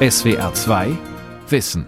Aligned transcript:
SWR 0.00 0.54
2 0.54 0.96
Wissen. 1.48 1.84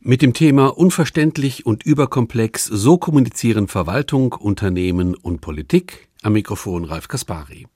Mit 0.00 0.22
dem 0.22 0.32
Thema 0.32 0.76
Unverständlich 0.76 1.64
und 1.64 1.86
überkomplex, 1.86 2.64
so 2.64 2.98
kommunizieren 2.98 3.68
Verwaltung, 3.68 4.32
Unternehmen 4.32 5.14
und 5.14 5.40
Politik. 5.40 6.08
Am 6.22 6.32
Mikrofon 6.32 6.84
Ralf 6.84 7.06
Kaspari. 7.06 7.68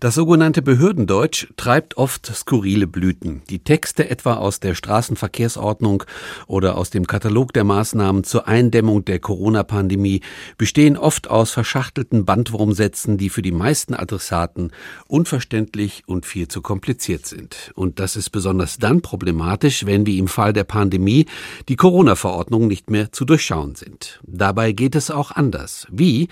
Das 0.00 0.14
sogenannte 0.14 0.62
Behördendeutsch 0.62 1.48
treibt 1.56 1.96
oft 1.96 2.26
skurrile 2.26 2.86
Blüten. 2.86 3.42
Die 3.50 3.58
Texte 3.58 4.08
etwa 4.10 4.34
aus 4.34 4.60
der 4.60 4.74
Straßenverkehrsordnung 4.74 6.04
oder 6.46 6.76
aus 6.76 6.90
dem 6.90 7.06
Katalog 7.06 7.52
der 7.52 7.64
Maßnahmen 7.64 8.24
zur 8.24 8.46
Eindämmung 8.46 9.04
der 9.04 9.18
Corona-Pandemie 9.18 10.20
bestehen 10.56 10.96
oft 10.96 11.28
aus 11.28 11.50
verschachtelten 11.50 12.24
Bandwurmsätzen, 12.24 13.18
die 13.18 13.28
für 13.28 13.42
die 13.42 13.52
meisten 13.52 13.94
Adressaten 13.94 14.70
unverständlich 15.06 16.04
und 16.06 16.26
viel 16.26 16.48
zu 16.48 16.62
kompliziert 16.62 17.26
sind. 17.26 17.72
Und 17.74 17.98
das 17.98 18.16
ist 18.16 18.30
besonders 18.30 18.78
dann 18.78 19.02
problematisch, 19.02 19.86
wenn 19.86 20.06
wie 20.06 20.18
im 20.18 20.28
Fall 20.28 20.52
der 20.52 20.64
Pandemie 20.64 21.26
die 21.68 21.76
Corona-Verordnungen 21.76 22.68
nicht 22.68 22.90
mehr 22.90 23.12
zu 23.12 23.24
durchschauen 23.24 23.74
sind. 23.74 24.20
Dabei 24.22 24.72
geht 24.72 24.94
es 24.94 25.10
auch 25.10 25.32
anders. 25.32 25.86
Wie? 25.90 26.28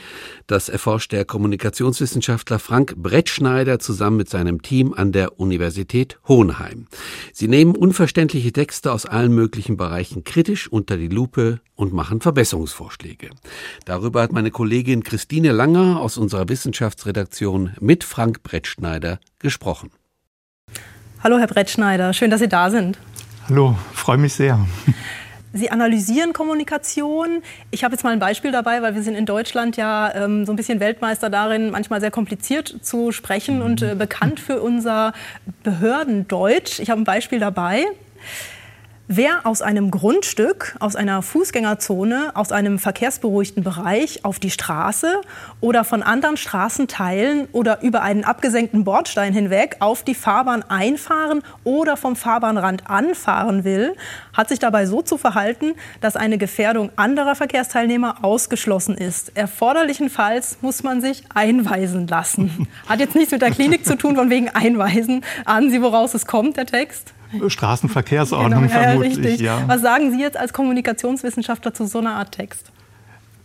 Das 0.46 0.68
erforscht 0.68 1.12
der 1.12 1.24
Kommunikationswissenschaftler 1.24 2.59
Frank 2.59 2.95
Brett 2.96 3.16
Brettschneider 3.16 3.79
zusammen 3.79 4.19
mit 4.19 4.29
seinem 4.29 4.61
Team 4.61 4.93
an 4.93 5.11
der 5.11 5.41
Universität 5.41 6.19
Hohenheim. 6.29 6.87
Sie 7.33 7.48
nehmen 7.48 7.74
unverständliche 7.74 8.52
Texte 8.52 8.93
aus 8.93 9.07
allen 9.07 9.34
möglichen 9.34 9.79
Bereichen 9.79 10.23
kritisch 10.23 10.70
unter 10.70 10.98
die 10.98 11.09
Lupe 11.09 11.60
und 11.77 11.95
machen 11.95 12.21
Verbesserungsvorschläge. 12.21 13.30
Darüber 13.87 14.21
hat 14.21 14.33
meine 14.33 14.51
Kollegin 14.51 15.02
Christine 15.02 15.52
Langer 15.52 15.98
aus 15.98 16.19
unserer 16.19 16.51
Wissenschaftsredaktion 16.51 17.71
mit 17.80 18.05
Frank 18.05 18.43
Brettschneider 18.43 19.19
gesprochen. 19.38 19.93
Hallo, 21.24 21.38
Herr 21.38 21.46
Brettschneider, 21.46 22.12
schön, 22.12 22.30
dass 22.30 22.41
Sie 22.41 22.48
da 22.48 22.69
sind. 22.69 22.98
Hallo, 23.48 23.79
freue 23.95 24.19
mich 24.19 24.35
sehr. 24.35 24.66
Sie 25.57 25.71
analysieren 25.71 26.32
Kommunikation. 26.32 27.43
Ich 27.71 27.85
habe 27.85 27.95
jetzt 27.95 28.04
mal 28.04 28.12
ein 28.12 28.18
Beispiel 28.18 28.52
dabei, 28.52 28.82
weil 28.82 28.95
wir 28.95 29.02
sind 29.02 29.15
in 29.15 29.26
Deutschland 29.26 29.76
ja 29.76 30.15
ähm, 30.15 30.45
so 30.45 30.52
ein 30.52 30.57
bisschen 30.57 30.80
Weltmeister 30.80 31.30
darin, 31.30 31.71
manchmal 31.71 32.01
sehr 32.01 32.10
kompliziert 32.10 32.76
zu 32.82 33.12
sprechen 33.12 33.62
und 33.62 33.82
äh, 33.82 33.95
bekannt 33.95 34.40
für 34.40 34.60
unser 34.60 35.12
Behördendeutsch. 35.62 36.79
Ich 36.80 36.90
habe 36.90 37.01
ein 37.01 37.04
Beispiel 37.04 37.40
dabei. 37.40 37.84
Wer 39.09 39.46
aus 39.46 39.62
einem 39.62 39.93
Grundstück, 39.93 40.74
aus 40.80 40.96
einer 40.96 41.23
Fußgängerzone, 41.23 42.32
aus 42.35 42.51
einem 42.51 42.80
verkehrsberuhigten 42.80 43.62
Bereich 43.62 44.24
auf 44.24 44.40
die 44.40 44.51
Straße 44.51 45.21
oder 45.60 45.85
von 45.85 46.02
anderen 46.02 46.37
Straßenteilen 46.37 47.46
oder 47.52 47.82
über 47.82 48.02
einen 48.02 48.24
abgesenkten 48.24 48.82
Bordstein 48.82 49.32
hinweg 49.32 49.77
auf 49.79 50.02
die 50.02 50.16
Fahrbahn 50.16 50.65
einfahren 50.65 51.45
oder 51.62 51.96
vom 51.96 52.16
Fahrbahnrand 52.16 52.90
anfahren 52.90 53.62
will, 53.62 53.95
hat 54.32 54.49
sich 54.49 54.59
dabei 54.59 54.87
so 54.87 55.02
zu 55.02 55.18
verhalten, 55.18 55.74
dass 56.01 56.16
eine 56.16 56.37
Gefährdung 56.37 56.90
anderer 56.96 57.37
Verkehrsteilnehmer 57.37 58.24
ausgeschlossen 58.24 58.99
ist. 58.99 59.37
Erforderlichenfalls 59.37 60.59
muss 60.62 60.82
man 60.82 61.01
sich 61.01 61.23
einweisen 61.32 62.09
lassen. 62.09 62.66
Hat 62.88 62.99
jetzt 62.99 63.15
nichts 63.15 63.30
mit 63.30 63.40
der 63.40 63.52
Klinik 63.52 63.87
zu 63.87 63.96
tun, 63.96 64.16
von 64.16 64.31
wegen 64.31 64.49
Einweisen. 64.49 65.25
Ahnen 65.44 65.71
Sie, 65.71 65.81
woraus 65.81 66.15
es 66.15 66.27
kommt, 66.27 66.56
der 66.56 66.66
Text? 66.66 67.15
Straßenverkehrsordnung 67.49 68.69
genau, 68.69 68.72
vermutlich. 68.72 69.19
Richtig. 69.19 69.41
Ja. 69.41 69.62
Was 69.66 69.81
sagen 69.82 70.12
Sie 70.12 70.21
jetzt 70.21 70.37
als 70.37 70.53
Kommunikationswissenschaftler 70.53 71.75
zu 71.75 71.87
so 71.87 71.99
einer 71.99 72.15
Art 72.15 72.33
Text? 72.33 72.72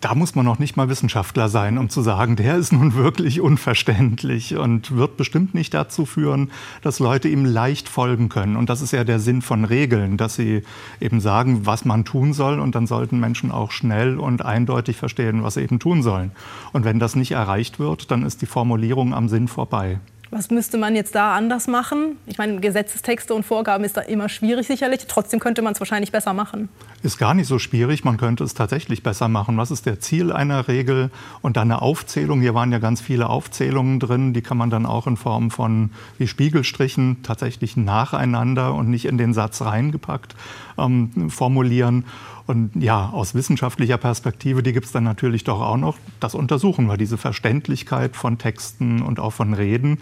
Da 0.01 0.15
muss 0.15 0.33
man 0.33 0.45
noch 0.45 0.57
nicht 0.57 0.77
mal 0.77 0.89
Wissenschaftler 0.89 1.47
sein, 1.47 1.77
um 1.77 1.87
zu 1.87 2.01
sagen, 2.01 2.35
der 2.35 2.55
ist 2.55 2.73
nun 2.73 2.95
wirklich 2.95 3.39
unverständlich 3.39 4.55
und 4.55 4.95
wird 4.95 5.15
bestimmt 5.15 5.53
nicht 5.53 5.75
dazu 5.75 6.07
führen, 6.07 6.49
dass 6.81 6.97
Leute 6.97 7.27
ihm 7.27 7.45
leicht 7.45 7.87
folgen 7.87 8.27
können. 8.27 8.55
Und 8.55 8.71
das 8.71 8.81
ist 8.81 8.93
ja 8.93 9.03
der 9.03 9.19
Sinn 9.19 9.43
von 9.43 9.63
Regeln, 9.63 10.17
dass 10.17 10.35
sie 10.35 10.63
eben 10.99 11.19
sagen, 11.19 11.67
was 11.67 11.85
man 11.85 12.03
tun 12.03 12.33
soll 12.33 12.59
und 12.59 12.73
dann 12.73 12.87
sollten 12.87 13.19
Menschen 13.19 13.51
auch 13.51 13.69
schnell 13.69 14.17
und 14.17 14.43
eindeutig 14.43 14.97
verstehen, 14.97 15.43
was 15.43 15.53
sie 15.53 15.61
eben 15.61 15.77
tun 15.77 16.01
sollen. 16.01 16.31
Und 16.73 16.83
wenn 16.83 16.97
das 16.97 17.15
nicht 17.15 17.33
erreicht 17.33 17.77
wird, 17.77 18.09
dann 18.09 18.25
ist 18.25 18.41
die 18.41 18.47
Formulierung 18.47 19.13
am 19.13 19.29
Sinn 19.29 19.47
vorbei. 19.47 19.99
Was 20.33 20.49
müsste 20.49 20.77
man 20.77 20.95
jetzt 20.95 21.13
da 21.13 21.35
anders 21.35 21.67
machen? 21.67 22.15
Ich 22.25 22.37
meine, 22.37 22.61
Gesetzestexte 22.61 23.33
und 23.33 23.45
Vorgaben 23.45 23.83
ist 23.83 23.97
da 23.97 24.01
immer 24.01 24.29
schwierig 24.29 24.65
sicherlich. 24.65 25.01
Trotzdem 25.05 25.41
könnte 25.41 25.61
man 25.61 25.73
es 25.73 25.81
wahrscheinlich 25.81 26.13
besser 26.13 26.33
machen. 26.33 26.69
Ist 27.03 27.17
gar 27.17 27.33
nicht 27.33 27.47
so 27.47 27.59
schwierig. 27.59 28.05
Man 28.05 28.15
könnte 28.15 28.45
es 28.45 28.53
tatsächlich 28.53 29.03
besser 29.03 29.27
machen. 29.27 29.57
Was 29.57 29.71
ist 29.71 29.85
der 29.85 29.99
Ziel 29.99 30.31
einer 30.31 30.69
Regel? 30.69 31.11
Und 31.41 31.57
dann 31.57 31.69
eine 31.69 31.81
Aufzählung. 31.81 32.39
Hier 32.39 32.53
waren 32.53 32.71
ja 32.71 32.79
ganz 32.79 33.01
viele 33.01 33.29
Aufzählungen 33.29 33.99
drin. 33.99 34.33
Die 34.33 34.41
kann 34.41 34.55
man 34.55 34.69
dann 34.69 34.85
auch 34.85 35.05
in 35.05 35.17
Form 35.17 35.51
von 35.51 35.89
wie 36.17 36.27
Spiegelstrichen 36.27 37.23
tatsächlich 37.23 37.75
nacheinander 37.75 38.73
und 38.73 38.89
nicht 38.89 39.05
in 39.05 39.17
den 39.17 39.33
Satz 39.33 39.61
reingepackt 39.61 40.35
ähm, 40.81 41.29
formulieren. 41.29 42.05
Und 42.47 42.71
ja, 42.75 43.09
aus 43.09 43.35
wissenschaftlicher 43.35 43.97
Perspektive, 43.97 44.63
die 44.63 44.73
gibt 44.73 44.87
es 44.87 44.91
dann 44.91 45.03
natürlich 45.03 45.43
doch 45.43 45.61
auch 45.61 45.77
noch. 45.77 45.97
Das 46.19 46.35
untersuchen 46.35 46.87
wir, 46.87 46.97
diese 46.97 47.17
Verständlichkeit 47.17 48.15
von 48.15 48.37
Texten 48.37 49.01
und 49.01 49.19
auch 49.19 49.31
von 49.31 49.53
Reden. 49.53 49.99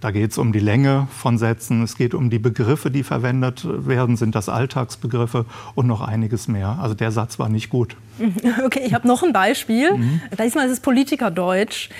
Da 0.00 0.10
geht 0.10 0.30
es 0.30 0.38
um 0.38 0.52
die 0.52 0.58
Länge 0.58 1.08
von 1.10 1.38
Sätzen, 1.38 1.82
es 1.82 1.96
geht 1.96 2.12
um 2.12 2.28
die 2.28 2.38
Begriffe, 2.38 2.90
die 2.90 3.02
verwendet 3.02 3.66
werden, 3.66 4.16
sind 4.16 4.34
das 4.34 4.48
Alltagsbegriffe 4.48 5.46
und 5.74 5.86
noch 5.86 6.02
einiges 6.02 6.48
mehr. 6.48 6.78
Also 6.80 6.94
der 6.94 7.12
Satz 7.12 7.38
war 7.38 7.48
nicht 7.48 7.70
gut. 7.70 7.96
Okay, 8.64 8.82
ich 8.84 8.94
habe 8.94 9.06
noch 9.06 9.22
ein 9.22 9.32
Beispiel. 9.32 9.96
Mhm. 9.96 10.20
Diesmal 10.38 10.66
ist 10.66 10.72
es 10.72 10.80
Politikerdeutsch. 10.80 11.90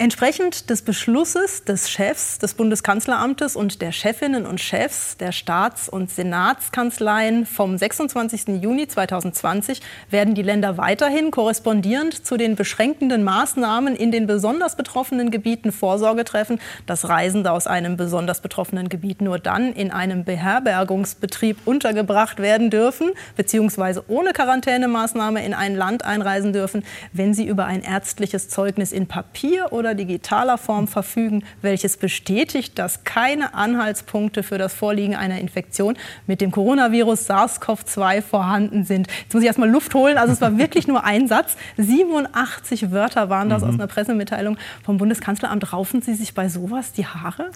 Entsprechend 0.00 0.70
des 0.70 0.82
Beschlusses 0.82 1.64
des 1.64 1.90
Chefs 1.90 2.38
des 2.38 2.54
Bundeskanzleramtes 2.54 3.56
und 3.56 3.82
der 3.82 3.90
Chefinnen 3.90 4.46
und 4.46 4.60
Chefs 4.60 5.16
der 5.16 5.32
Staats- 5.32 5.88
und 5.88 6.08
Senatskanzleien 6.08 7.44
vom 7.44 7.76
26. 7.76 8.62
Juni 8.62 8.86
2020 8.86 9.80
werden 10.08 10.36
die 10.36 10.42
Länder 10.42 10.78
weiterhin 10.78 11.32
korrespondierend 11.32 12.24
zu 12.24 12.36
den 12.36 12.54
beschränkenden 12.54 13.24
Maßnahmen 13.24 13.96
in 13.96 14.12
den 14.12 14.28
besonders 14.28 14.76
betroffenen 14.76 15.32
Gebieten 15.32 15.72
Vorsorge 15.72 16.22
treffen, 16.22 16.60
dass 16.86 17.08
Reisende 17.08 17.50
aus 17.50 17.66
einem 17.66 17.96
besonders 17.96 18.40
betroffenen 18.40 18.88
Gebiet 18.88 19.20
nur 19.20 19.40
dann 19.40 19.72
in 19.72 19.90
einem 19.90 20.22
Beherbergungsbetrieb 20.22 21.56
untergebracht 21.64 22.38
werden 22.38 22.70
dürfen, 22.70 23.10
beziehungsweise 23.34 24.04
ohne 24.06 24.32
Quarantänemaßnahme 24.32 25.44
in 25.44 25.54
ein 25.54 25.74
Land 25.74 26.04
einreisen 26.04 26.52
dürfen, 26.52 26.84
wenn 27.12 27.34
sie 27.34 27.48
über 27.48 27.64
ein 27.64 27.82
ärztliches 27.82 28.48
Zeugnis 28.48 28.92
in 28.92 29.08
Papier 29.08 29.72
oder 29.72 29.87
oder 29.88 29.94
digitaler 29.94 30.58
Form 30.58 30.86
verfügen, 30.86 31.42
welches 31.62 31.96
bestätigt, 31.96 32.78
dass 32.78 33.04
keine 33.04 33.54
Anhaltspunkte 33.54 34.42
für 34.42 34.58
das 34.58 34.74
Vorliegen 34.74 35.16
einer 35.16 35.38
Infektion 35.38 35.96
mit 36.26 36.40
dem 36.40 36.50
Coronavirus 36.50 37.30
SARS-CoV-2 37.30 38.22
vorhanden 38.22 38.84
sind. 38.84 39.08
Jetzt 39.22 39.34
muss 39.34 39.42
ich 39.42 39.46
erstmal 39.46 39.70
Luft 39.70 39.94
holen. 39.94 40.18
Also 40.18 40.32
es 40.32 40.40
war 40.40 40.58
wirklich 40.58 40.86
nur 40.86 41.04
ein 41.04 41.26
Satz. 41.26 41.56
87 41.78 42.90
Wörter 42.90 43.30
waren 43.30 43.48
das 43.48 43.62
mhm. 43.62 43.68
aus 43.68 43.74
einer 43.74 43.86
Pressemitteilung 43.86 44.58
vom 44.84 44.98
Bundeskanzleramt. 44.98 45.72
Raufen 45.72 46.02
Sie 46.02 46.14
sich 46.14 46.34
bei 46.34 46.48
sowas 46.48 46.92
die 46.92 47.06
Haare? 47.06 47.50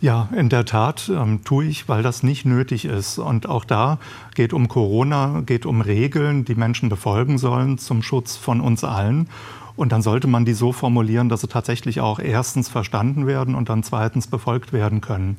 Ja, 0.00 0.28
in 0.36 0.50
der 0.50 0.66
Tat 0.66 1.08
ähm, 1.08 1.42
tue 1.44 1.64
ich, 1.64 1.88
weil 1.88 2.02
das 2.02 2.22
nicht 2.22 2.44
nötig 2.44 2.84
ist. 2.84 3.18
Und 3.18 3.48
auch 3.48 3.64
da 3.64 3.98
geht 4.34 4.52
um 4.52 4.68
Corona, 4.68 5.42
geht 5.46 5.64
um 5.64 5.80
Regeln, 5.80 6.44
die 6.44 6.54
Menschen 6.54 6.88
befolgen 6.88 7.38
sollen 7.38 7.78
zum 7.78 8.02
Schutz 8.02 8.36
von 8.36 8.60
uns 8.60 8.84
allen. 8.84 9.28
Und 9.76 9.92
dann 9.92 10.02
sollte 10.02 10.26
man 10.26 10.44
die 10.44 10.54
so 10.54 10.72
formulieren, 10.72 11.28
dass 11.28 11.42
sie 11.42 11.48
tatsächlich 11.48 12.00
auch 12.00 12.18
erstens 12.18 12.68
verstanden 12.68 13.26
werden 13.26 13.54
und 13.54 13.68
dann 13.68 13.82
zweitens 13.82 14.26
befolgt 14.26 14.72
werden 14.72 15.00
können. 15.00 15.38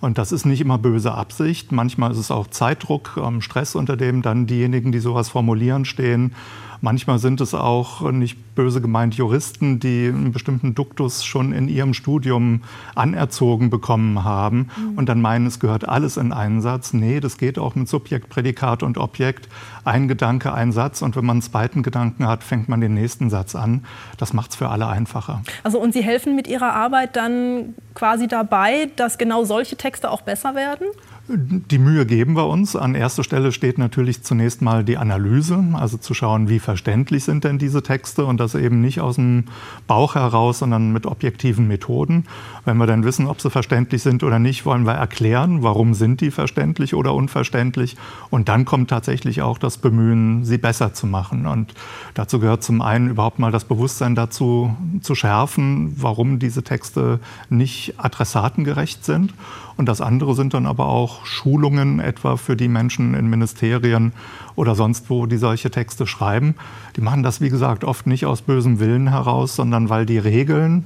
Und 0.00 0.18
das 0.18 0.32
ist 0.32 0.44
nicht 0.44 0.60
immer 0.60 0.78
böse 0.78 1.12
Absicht. 1.12 1.72
Manchmal 1.72 2.10
ist 2.12 2.18
es 2.18 2.30
auch 2.30 2.46
Zeitdruck, 2.46 3.18
ähm, 3.22 3.40
Stress, 3.40 3.74
unter 3.74 3.96
dem 3.96 4.22
dann 4.22 4.46
diejenigen, 4.46 4.92
die 4.92 4.98
sowas 4.98 5.28
formulieren, 5.28 5.84
stehen. 5.84 6.34
Manchmal 6.80 7.18
sind 7.18 7.40
es 7.40 7.54
auch 7.54 8.10
nicht 8.10 8.54
böse 8.54 8.80
gemeint 8.80 9.14
Juristen, 9.14 9.80
die 9.80 10.08
einen 10.08 10.32
bestimmten 10.32 10.74
Duktus 10.74 11.24
schon 11.24 11.52
in 11.52 11.68
ihrem 11.68 11.94
Studium 11.94 12.62
anerzogen 12.94 13.70
bekommen 13.70 14.24
haben 14.24 14.70
mhm. 14.76 14.98
und 14.98 15.08
dann 15.08 15.20
meinen, 15.20 15.46
es 15.46 15.60
gehört 15.60 15.88
alles 15.88 16.16
in 16.16 16.32
einen 16.32 16.60
Satz. 16.60 16.92
Nee, 16.92 17.20
das 17.20 17.38
geht 17.38 17.58
auch 17.58 17.74
mit 17.74 17.88
Subjekt, 17.88 18.28
Prädikat 18.28 18.82
und 18.82 18.98
Objekt. 18.98 19.48
Ein 19.84 20.08
Gedanke, 20.08 20.54
ein 20.54 20.72
Satz 20.72 21.02
und 21.02 21.16
wenn 21.16 21.24
man 21.24 21.34
einen 21.34 21.42
zweiten 21.42 21.82
Gedanken 21.82 22.26
hat, 22.26 22.42
fängt 22.42 22.68
man 22.68 22.80
den 22.80 22.94
nächsten 22.94 23.28
Satz 23.30 23.54
an. 23.54 23.84
Das 24.18 24.32
macht 24.32 24.50
es 24.50 24.56
für 24.56 24.68
alle 24.68 24.86
einfacher. 24.86 25.42
Also 25.62 25.78
und 25.78 25.92
Sie 25.92 26.02
helfen 26.02 26.36
mit 26.36 26.46
Ihrer 26.46 26.72
Arbeit 26.72 27.16
dann 27.16 27.74
quasi 27.94 28.28
dabei, 28.28 28.90
dass 28.96 29.18
genau 29.18 29.44
solche 29.44 29.76
Texte 29.76 30.10
auch 30.10 30.22
besser 30.22 30.54
werden? 30.54 30.86
Die 31.26 31.78
Mühe 31.78 32.04
geben 32.04 32.36
wir 32.36 32.46
uns. 32.48 32.76
An 32.76 32.94
erster 32.94 33.24
Stelle 33.24 33.50
steht 33.50 33.78
natürlich 33.78 34.22
zunächst 34.22 34.60
mal 34.60 34.84
die 34.84 34.98
Analyse, 34.98 35.64
also 35.72 35.96
zu 35.96 36.12
schauen, 36.12 36.50
wie 36.50 36.58
verständlich 36.58 37.24
sind 37.24 37.44
denn 37.44 37.56
diese 37.56 37.82
Texte 37.82 38.26
und 38.26 38.38
das 38.38 38.54
eben 38.54 38.82
nicht 38.82 39.00
aus 39.00 39.14
dem 39.14 39.44
Bauch 39.86 40.16
heraus, 40.16 40.58
sondern 40.58 40.92
mit 40.92 41.06
objektiven 41.06 41.66
Methoden. 41.66 42.24
Wenn 42.66 42.76
wir 42.76 42.86
dann 42.86 43.04
wissen, 43.04 43.26
ob 43.26 43.40
sie 43.40 43.48
verständlich 43.48 44.02
sind 44.02 44.22
oder 44.22 44.38
nicht, 44.38 44.66
wollen 44.66 44.84
wir 44.84 44.92
erklären, 44.92 45.62
warum 45.62 45.94
sind 45.94 46.20
die 46.20 46.30
verständlich 46.30 46.92
oder 46.92 47.14
unverständlich. 47.14 47.96
Und 48.28 48.50
dann 48.50 48.66
kommt 48.66 48.90
tatsächlich 48.90 49.40
auch 49.40 49.56
das 49.56 49.78
Bemühen, 49.78 50.44
sie 50.44 50.58
besser 50.58 50.92
zu 50.92 51.06
machen. 51.06 51.46
Und 51.46 51.72
dazu 52.12 52.38
gehört 52.38 52.62
zum 52.62 52.82
einen 52.82 53.08
überhaupt 53.08 53.38
mal 53.38 53.50
das 53.50 53.64
Bewusstsein 53.64 54.14
dazu 54.14 54.76
zu 55.00 55.14
schärfen, 55.14 55.94
warum 55.96 56.38
diese 56.38 56.62
Texte 56.62 57.18
nicht 57.48 57.94
adressatengerecht 57.96 59.06
sind. 59.06 59.32
Und 59.76 59.88
das 59.88 60.00
andere 60.00 60.34
sind 60.34 60.54
dann 60.54 60.66
aber 60.66 60.86
auch 60.86 61.13
auch 61.14 61.26
Schulungen 61.26 62.00
etwa 62.00 62.36
für 62.36 62.56
die 62.56 62.68
Menschen 62.68 63.14
in 63.14 63.28
Ministerien 63.28 64.12
oder 64.56 64.74
sonst 64.74 65.10
wo, 65.10 65.26
die 65.26 65.36
solche 65.36 65.70
Texte 65.70 66.06
schreiben. 66.06 66.54
Die 66.96 67.00
machen 67.00 67.22
das, 67.22 67.40
wie 67.40 67.50
gesagt, 67.50 67.84
oft 67.84 68.06
nicht 68.06 68.26
aus 68.26 68.42
bösem 68.42 68.80
Willen 68.80 69.08
heraus, 69.08 69.56
sondern 69.56 69.88
weil 69.88 70.06
die 70.06 70.18
Regeln, 70.18 70.84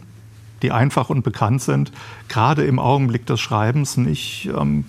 die 0.62 0.72
einfach 0.72 1.10
und 1.10 1.22
bekannt 1.22 1.62
sind, 1.62 1.92
gerade 2.28 2.64
im 2.64 2.78
Augenblick 2.78 3.26
des 3.26 3.40
Schreibens 3.40 3.96
nicht 3.96 4.50
ähm, 4.56 4.84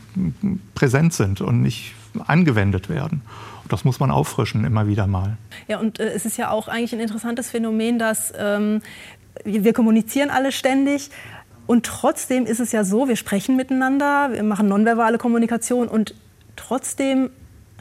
präsent 0.76 1.14
sind 1.14 1.42
und 1.42 1.62
nicht 1.62 1.94
angewendet 2.28 2.90
werden. 2.90 3.22
Das 3.68 3.86
muss 3.86 4.00
man 4.00 4.10
auffrischen 4.10 4.66
immer 4.66 4.88
wieder 4.88 5.06
mal. 5.06 5.38
Ja, 5.68 5.80
und 5.80 6.00
äh, 6.00 6.10
es 6.10 6.26
ist 6.26 6.38
ja 6.38 6.50
auch 6.50 6.68
eigentlich 6.68 6.94
ein 6.94 7.00
interessantes 7.00 7.52
Phänomen, 7.52 8.00
dass 8.00 8.34
ähm, 8.38 8.82
wir 9.46 9.74
kommunizieren 9.74 10.32
alle 10.32 10.52
ständig. 10.52 11.12
Und 11.70 11.86
trotzdem 11.86 12.48
ist 12.48 12.60
es 12.60 12.72
ja 12.72 12.84
so, 12.84 13.08
wir 13.08 13.16
sprechen 13.16 13.56
miteinander, 13.56 14.32
wir 14.32 14.42
machen 14.42 14.68
nonverbale 14.70 15.20
Kommunikation 15.20 15.88
und 15.88 16.16
trotzdem 16.56 17.30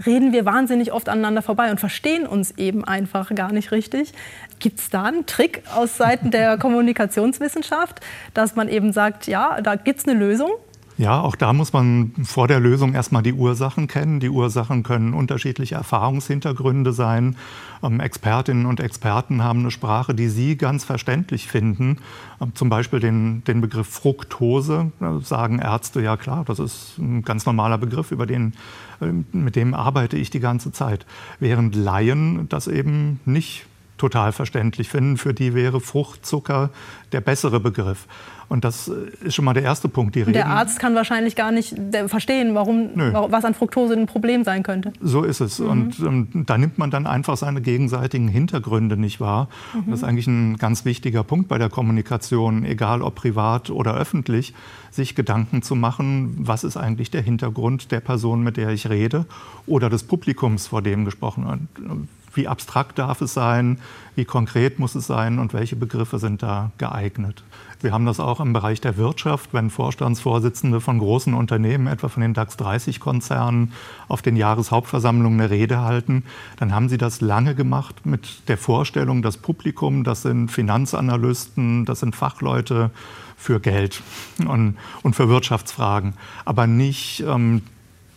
reden 0.05 0.35
wir 0.35 0.45
wahnsinnig 0.45 0.93
oft 0.93 1.09
aneinander 1.09 1.41
vorbei 1.41 1.71
und 1.71 1.81
verstehen 1.81 2.27
uns 2.27 2.51
eben 2.59 2.85
einfach 2.85 3.35
gar 3.35 3.51
nicht 3.51 3.73
richtig. 3.73 4.13
Gibt 4.59 4.79
es 4.81 4.91
da 4.91 5.05
einen 5.05 5.25
Trick 5.25 5.63
aus 5.75 5.97
Seiten 5.97 6.31
der 6.31 6.59
Kommunikationswissenschaft, 6.59 8.01
dass 8.35 8.57
man 8.57 8.69
eben 8.69 8.93
sagt, 8.93 9.27
ja, 9.27 9.59
da 9.63 9.77
gibt 9.77 10.01
es 10.01 10.07
eine 10.07 10.19
Lösung? 10.19 10.51
Ja, 10.99 11.21
auch 11.21 11.37
da 11.37 11.53
muss 11.53 11.73
man 11.73 12.11
vor 12.25 12.49
der 12.49 12.59
Lösung 12.59 12.93
erstmal 12.93 13.23
die 13.23 13.33
Ursachen 13.33 13.87
kennen. 13.87 14.19
Die 14.19 14.31
Ursachen 14.31 14.83
können 14.83 15.15
unterschiedliche 15.15 15.77
Erfahrungshintergründe 15.77 16.93
sein. 16.93 17.37
Ähm, 17.85 18.01
Expertinnen 18.01 18.67
und 18.67 18.81
Experten 18.81 19.45
haben 19.45 19.61
eine 19.61 19.71
Sprache, 19.71 20.13
die 20.13 20.27
sie 20.27 20.57
ganz 20.57 20.83
verständlich 20.83 21.47
finden. 21.47 21.99
Ähm, 22.41 22.53
zum 22.57 22.69
Beispiel 22.69 22.99
den, 22.99 23.45
den 23.45 23.61
Begriff 23.61 23.87
Fructose 23.87 24.91
da 24.99 25.21
sagen 25.21 25.61
Ärzte, 25.61 26.03
ja 26.03 26.17
klar, 26.17 26.45
das 26.45 26.59
ist 26.59 26.99
ein 26.99 27.23
ganz 27.23 27.47
normaler 27.47 27.79
Begriff, 27.79 28.11
über 28.11 28.27
den, 28.27 28.55
äh, 29.01 29.07
mit 29.31 29.55
dem 29.55 29.75
arbeite 29.75 30.17
ich 30.17 30.31
die 30.31 30.41
ganze 30.41 30.73
Zeit. 30.73 31.07
Während 31.39 31.77
Laien 31.77 32.49
das 32.49 32.67
eben 32.67 33.21
nicht 33.25 33.67
total 33.99 34.33
verständlich 34.33 34.89
finden. 34.89 35.17
Für 35.17 35.35
die 35.35 35.55
wäre 35.55 35.81
Fruchtzucker 35.81 36.71
der 37.13 37.21
bessere 37.21 37.61
Begriff. 37.61 38.07
Und 38.49 38.65
das 38.65 38.89
ist 38.89 39.35
schon 39.35 39.45
mal 39.45 39.53
der 39.53 39.63
erste 39.63 39.91
Punkt. 39.91 40.15
Die 40.15 40.21
reden, 40.21 40.33
der 40.33 40.47
Arzt 40.47 40.81
kann 40.81 40.95
wahrscheinlich 40.95 41.37
gar 41.37 41.53
nicht 41.53 41.77
verstehen, 42.07 42.55
warum, 42.55 42.91
was 42.95 43.45
an 43.45 43.53
Fructose 43.53 43.93
ein 43.93 44.07
Problem 44.07 44.43
sein 44.43 44.63
könnte. 44.63 44.95
So 45.03 45.23
ist 45.23 45.41
es. 45.41 45.59
Mhm. 45.59 45.69
Und 45.69 46.01
ähm, 46.01 46.47
da 46.47 46.57
nimmt 46.57 46.79
man 46.79 46.91
dann 46.91 47.07
einfach 47.07 47.37
seine 47.37 47.61
gegenseitigen 47.61 48.27
Hintergründe 48.27 48.97
nicht 48.97 49.21
wahr. 49.21 49.49
Mhm. 49.75 49.91
Das 49.91 50.01
ist 50.01 50.05
eigentlich 50.05 50.29
ein 50.29 50.57
ganz 50.57 50.87
wichtiger 50.87 51.25
Punkt 51.25 51.49
bei 51.49 51.59
der 51.59 51.69
Kommunikation, 51.69 52.65
egal 52.65 53.03
ob 53.03 53.17
privat 53.17 53.69
oder 53.69 53.95
öffentlich, 53.95 54.55
sich 54.91 55.15
Gedanken 55.15 55.61
zu 55.61 55.75
machen, 55.75 56.35
was 56.39 56.65
ist 56.65 56.79
eigentlich 56.79 57.11
der 57.11 57.21
Hintergrund 57.21 57.93
der 57.93 58.01
Person, 58.01 58.43
mit 58.43 58.57
der 58.57 58.71
ich 58.71 58.89
rede 58.89 59.27
oder 59.67 59.91
des 59.91 60.05
Publikums, 60.05 60.69
vor 60.69 60.81
dem 60.81 61.05
gesprochen 61.05 61.45
wird 61.47 62.09
wie 62.39 62.49
abstrakt 62.49 62.99
darf 62.99 63.21
es 63.21 63.35
sein, 63.35 63.79
wie 64.15 64.25
konkret 64.25 64.79
muss 64.79 64.95
es 64.95 65.09
sein 65.09 65.41
und 65.41 65.53
welche 65.53 65.75
Begriffe 65.75 66.21
sind 66.21 66.41
da 66.41 66.71
geeignet. 66.79 67.43
Wir 67.81 67.93
haben 67.93 68.07
das 68.07 68.21
auch 68.21 68.39
im 68.39 68.53
Bereich 68.53 68.81
der 68.81 68.97
Wirtschaft, 68.97 69.53
wenn 69.53 69.71
Vorstandsvorsitzende 69.71 70.81
von 70.81 71.01
großen 71.01 71.35
Unternehmen, 71.35 71.89
etwa 71.89 72.09
von 72.09 72.23
den 72.23 72.35
DAX 72.35 72.57
30 72.57 73.01
Konzernen, 73.01 73.73
auf 74.07 74.23
den 74.23 74.37
Jahreshauptversammlungen 74.37 75.41
eine 75.41 75.51
Rede 75.51 75.81
halten, 75.81 76.23
dann 76.59 76.73
haben 76.73 76.89
sie 76.89 76.97
das 76.97 77.21
lange 77.21 77.57
gemacht 77.57 78.07
mit 78.07 78.49
der 78.49 78.57
Vorstellung, 78.57 79.23
das 79.23 79.37
Publikum, 79.37 80.05
das 80.05 80.23
sind 80.23 80.51
Finanzanalysten, 80.51 81.85
das 81.85 82.01
sind 82.01 82.15
Fachleute 82.15 82.91
für 83.37 83.59
Geld 83.59 84.01
und, 84.47 84.77
und 85.03 85.17
für 85.17 85.29
Wirtschaftsfragen, 85.29 86.15
aber 86.45 86.69
nicht 86.69 87.25
ähm, 87.27 87.63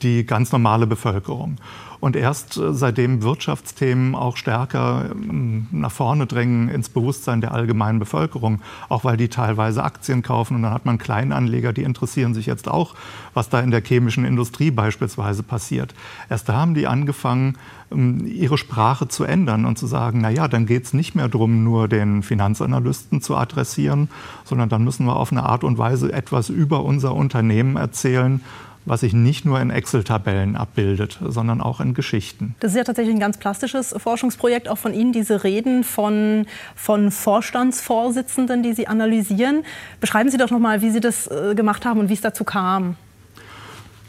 die 0.03 0.25
ganz 0.25 0.51
normale 0.51 0.85
Bevölkerung. 0.85 1.57
Und 2.01 2.15
erst 2.15 2.57
äh, 2.57 2.73
seitdem 2.73 3.21
Wirtschaftsthemen 3.21 4.15
auch 4.15 4.35
stärker 4.35 5.11
ähm, 5.11 5.67
nach 5.71 5.91
vorne 5.91 6.25
drängen 6.25 6.67
ins 6.67 6.89
Bewusstsein 6.89 7.41
der 7.41 7.53
allgemeinen 7.53 7.99
Bevölkerung, 7.99 8.59
auch 8.89 9.03
weil 9.03 9.17
die 9.17 9.29
teilweise 9.29 9.83
Aktien 9.83 10.23
kaufen 10.23 10.55
und 10.55 10.63
dann 10.63 10.73
hat 10.73 10.85
man 10.85 10.97
Kleinanleger, 10.97 11.73
die 11.73 11.83
interessieren 11.83 12.33
sich 12.33 12.47
jetzt 12.47 12.67
auch, 12.67 12.95
was 13.35 13.49
da 13.49 13.59
in 13.59 13.69
der 13.69 13.83
chemischen 13.83 14.25
Industrie 14.25 14.71
beispielsweise 14.71 15.43
passiert. 15.43 15.93
Erst 16.27 16.49
da 16.49 16.53
haben 16.53 16.73
die 16.73 16.87
angefangen, 16.87 17.55
ähm, 17.91 18.25
ihre 18.25 18.57
Sprache 18.57 19.07
zu 19.07 19.23
ändern 19.23 19.65
und 19.65 19.77
zu 19.77 19.85
sagen, 19.85 20.21
na 20.21 20.31
ja, 20.31 20.47
dann 20.47 20.65
geht 20.65 20.85
es 20.85 20.93
nicht 20.93 21.13
mehr 21.13 21.27
darum, 21.27 21.63
nur 21.63 21.87
den 21.87 22.23
Finanzanalysten 22.23 23.21
zu 23.21 23.35
adressieren, 23.35 24.09
sondern 24.43 24.69
dann 24.69 24.83
müssen 24.83 25.05
wir 25.05 25.17
auf 25.17 25.31
eine 25.31 25.43
Art 25.43 25.63
und 25.63 25.77
Weise 25.77 26.11
etwas 26.11 26.49
über 26.49 26.83
unser 26.83 27.13
Unternehmen 27.13 27.75
erzählen, 27.75 28.41
was 28.85 29.01
sich 29.01 29.13
nicht 29.13 29.45
nur 29.45 29.59
in 29.59 29.69
Excel-Tabellen 29.69 30.55
abbildet, 30.55 31.19
sondern 31.23 31.61
auch 31.61 31.79
in 31.79 31.93
Geschichten. 31.93 32.55
Das 32.59 32.71
ist 32.71 32.77
ja 32.77 32.83
tatsächlich 32.83 33.15
ein 33.15 33.19
ganz 33.19 33.37
plastisches 33.37 33.93
Forschungsprojekt 33.97 34.67
auch 34.67 34.77
von 34.77 34.93
Ihnen, 34.93 35.13
diese 35.13 35.43
Reden 35.43 35.83
von, 35.83 36.45
von 36.75 37.11
Vorstandsvorsitzenden, 37.11 38.63
die 38.63 38.73
Sie 38.73 38.87
analysieren. 38.87 39.63
Beschreiben 39.99 40.29
Sie 40.29 40.37
doch 40.37 40.51
noch 40.51 40.59
mal, 40.59 40.81
wie 40.81 40.91
Sie 40.91 40.99
das 40.99 41.27
äh, 41.27 41.53
gemacht 41.55 41.85
haben 41.85 41.99
und 41.99 42.09
wie 42.09 42.13
es 42.13 42.21
dazu 42.21 42.43
kam. 42.43 42.95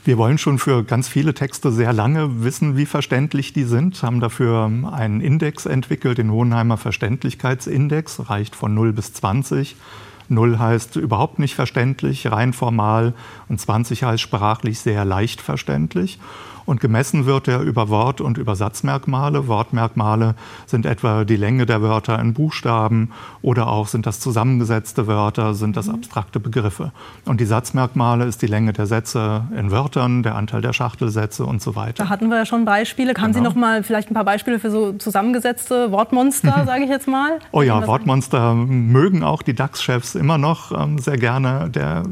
Wir 0.04 0.18
wollen 0.18 0.36
schon 0.36 0.58
für 0.58 0.82
ganz 0.82 1.06
viele 1.06 1.32
Texte 1.32 1.70
sehr 1.70 1.92
lange 1.92 2.42
wissen, 2.42 2.76
wie 2.76 2.86
verständlich 2.86 3.52
die 3.52 3.62
sind, 3.62 4.02
haben 4.02 4.18
dafür 4.18 4.64
einen 4.90 5.20
Index 5.20 5.64
entwickelt, 5.64 6.18
den 6.18 6.32
Hohenheimer 6.32 6.76
Verständlichkeitsindex, 6.76 8.28
reicht 8.28 8.56
von 8.56 8.74
0 8.74 8.92
bis 8.92 9.12
20. 9.12 9.76
0 10.32 10.58
heißt 10.58 10.96
überhaupt 10.96 11.38
nicht 11.38 11.54
verständlich, 11.54 12.30
rein 12.30 12.52
formal 12.52 13.14
und 13.48 13.60
20 13.60 14.04
heißt 14.04 14.22
sprachlich 14.22 14.80
sehr 14.80 15.04
leicht 15.04 15.40
verständlich. 15.40 16.18
Und 16.64 16.80
gemessen 16.80 17.26
wird 17.26 17.48
er 17.48 17.60
über 17.60 17.88
Wort- 17.88 18.20
und 18.20 18.38
über 18.38 18.56
Satzmerkmale. 18.56 19.48
Wortmerkmale 19.48 20.34
sind 20.66 20.86
etwa 20.86 21.24
die 21.24 21.36
Länge 21.36 21.66
der 21.66 21.82
Wörter 21.82 22.18
in 22.18 22.34
Buchstaben 22.34 23.10
oder 23.42 23.68
auch 23.68 23.88
sind 23.88 24.06
das 24.06 24.20
zusammengesetzte 24.20 25.06
Wörter, 25.06 25.54
sind 25.54 25.76
das 25.76 25.86
mhm. 25.86 25.94
abstrakte 25.94 26.40
Begriffe. 26.40 26.92
Und 27.24 27.40
die 27.40 27.44
Satzmerkmale 27.44 28.24
ist 28.24 28.42
die 28.42 28.46
Länge 28.46 28.72
der 28.72 28.86
Sätze 28.86 29.44
in 29.56 29.70
Wörtern, 29.70 30.22
der 30.22 30.36
Anteil 30.36 30.60
der 30.60 30.72
Schachtelsätze 30.72 31.44
und 31.44 31.62
so 31.62 31.74
weiter. 31.76 32.04
Da 32.04 32.08
hatten 32.08 32.28
wir 32.28 32.38
ja 32.38 32.46
schon 32.46 32.64
Beispiele. 32.64 33.14
Kann 33.14 33.32
genau. 33.32 33.38
Sie 33.38 33.44
noch 33.44 33.54
mal 33.54 33.82
vielleicht 33.82 34.10
ein 34.10 34.14
paar 34.14 34.24
Beispiele 34.24 34.58
für 34.58 34.70
so 34.70 34.92
zusammengesetzte 34.92 35.90
Wortmonster, 35.90 36.62
sage 36.66 36.84
ich 36.84 36.90
jetzt 36.90 37.08
mal? 37.08 37.38
Oh 37.50 37.62
ja, 37.62 37.86
Wortmonster 37.86 38.54
mögen 38.54 39.22
auch 39.22 39.42
die 39.42 39.54
DAX-Chefs 39.54 40.14
immer 40.14 40.38
noch 40.38 40.72
ähm, 40.72 40.98
sehr 40.98 41.16
gerne. 41.16 41.70
Der 41.70 42.04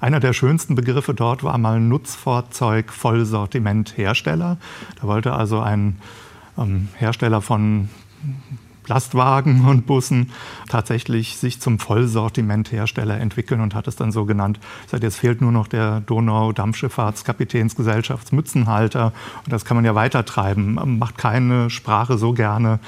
einer 0.00 0.20
der 0.20 0.32
schönsten 0.32 0.74
Begriffe 0.74 1.14
dort 1.14 1.42
war 1.42 1.58
mal 1.58 1.80
Nutzfahrzeug 1.80 2.92
Vollsortimenthersteller. 2.92 4.58
Da 5.00 5.06
wollte 5.06 5.32
also 5.32 5.60
ein 5.60 5.96
ähm, 6.58 6.88
Hersteller 6.96 7.42
von 7.42 7.88
Lastwagen 8.88 9.66
und 9.66 9.86
Bussen 9.86 10.32
tatsächlich 10.68 11.36
sich 11.36 11.60
zum 11.60 11.78
Vollsortimenthersteller 11.78 13.20
entwickeln 13.20 13.60
und 13.60 13.74
hat 13.74 13.86
es 13.88 13.96
dann 13.96 14.12
so 14.12 14.24
genannt. 14.24 14.60
Seit 14.86 15.02
jetzt 15.02 15.16
fehlt 15.16 15.40
nur 15.40 15.50
noch 15.52 15.68
der 15.68 16.00
Donau-Dampfschifffahrtskapitänsgesellschafts 16.00 18.32
Mützenhalter 18.32 19.14
und 19.44 19.52
das 19.52 19.64
kann 19.64 19.76
man 19.76 19.84
ja 19.84 19.94
weitertreiben. 19.94 20.98
Macht 20.98 21.16
keine 21.18 21.70
Sprache 21.70 22.18
so 22.18 22.32
gerne 22.32 22.80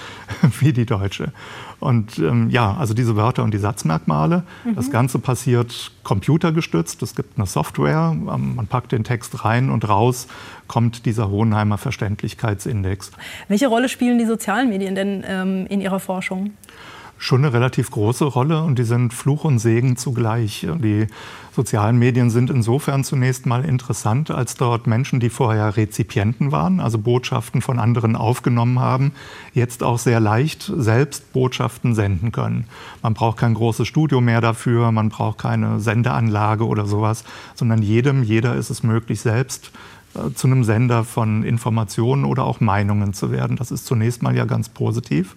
wie 0.61 0.73
die 0.73 0.87
deutsche. 0.87 1.33
Und 1.81 2.19
ähm, 2.19 2.51
ja, 2.51 2.77
also 2.77 2.93
diese 2.93 3.15
Wörter 3.17 3.45
und 3.45 3.55
die 3.55 3.59
Satzmerkmale. 3.59 4.43
Mhm. 4.65 4.75
Das 4.75 4.91
Ganze 4.91 5.19
passiert 5.19 5.93
computergestützt. 6.03 7.03
Es 7.03 7.15
gibt 7.15 7.39
eine 7.39 7.47
Software. 7.47 8.13
Ähm, 8.13 8.57
man 8.57 8.67
packt 8.67 8.93
den 8.93 9.05
Text 9.05 9.45
rein 9.45 9.71
und 9.71 9.89
raus 9.89 10.27
kommt 10.67 11.07
dieser 11.07 11.31
Hohenheimer 11.31 11.79
Verständlichkeitsindex. 11.79 13.13
Welche 13.47 13.69
Rolle 13.69 13.89
spielen 13.89 14.19
die 14.19 14.27
sozialen 14.27 14.69
Medien 14.69 14.95
denn 14.95 15.25
ähm, 15.27 15.67
in 15.69 15.81
Ihrer 15.81 16.01
Forschung? 16.01 16.51
Schon 17.19 17.45
eine 17.45 17.53
relativ 17.53 17.91
große 17.91 18.25
Rolle 18.25 18.63
und 18.63 18.79
die 18.79 18.85
sind 18.85 19.13
Fluch 19.13 19.45
und 19.45 19.59
Segen 19.59 19.97
zugleich. 19.97 20.67
Die 20.83 21.09
sozialen 21.55 21.99
Medien 21.99 22.31
sind 22.31 22.49
insofern 22.49 23.03
zunächst 23.03 23.45
mal 23.45 23.65
interessant, 23.65 24.31
als 24.31 24.55
dort 24.55 24.87
Menschen, 24.87 25.19
die 25.19 25.29
vorher 25.29 25.77
Rezipienten 25.77 26.53
waren, 26.53 26.79
also 26.79 26.99
Botschaften 26.99 27.61
von 27.61 27.81
anderen 27.81 28.15
aufgenommen 28.15 28.79
haben, 28.79 29.13
jetzt 29.53 29.83
auch 29.83 29.99
sehr 29.99 30.21
leicht 30.21 30.73
selbst 30.77 31.33
Botschaften 31.33 31.97
senden 31.97 32.31
können. 32.31 32.67
Man 33.03 33.15
braucht 33.15 33.39
kein 33.39 33.55
großes 33.55 33.89
Studio 33.89 34.21
mehr 34.21 34.41
dafür, 34.41 34.93
man 34.93 35.09
braucht 35.09 35.39
keine 35.39 35.81
Sendeanlage 35.81 36.65
oder 36.65 36.87
sowas, 36.87 37.25
sondern 37.57 37.83
jedem, 37.83 38.23
jeder 38.23 38.55
ist 38.55 38.71
es 38.71 38.85
möglich, 38.85 39.21
selbst 39.21 39.73
äh, 40.15 40.33
zu 40.33 40.47
einem 40.47 40.63
Sender 40.63 41.03
von 41.03 41.43
Informationen 41.43 42.25
oder 42.25 42.45
auch 42.45 42.61
Meinungen 42.61 43.13
zu 43.13 43.33
werden. 43.33 43.57
Das 43.57 43.73
ist 43.73 43.87
zunächst 43.87 44.23
mal 44.23 44.37
ja 44.37 44.45
ganz 44.45 44.69
positiv. 44.69 45.35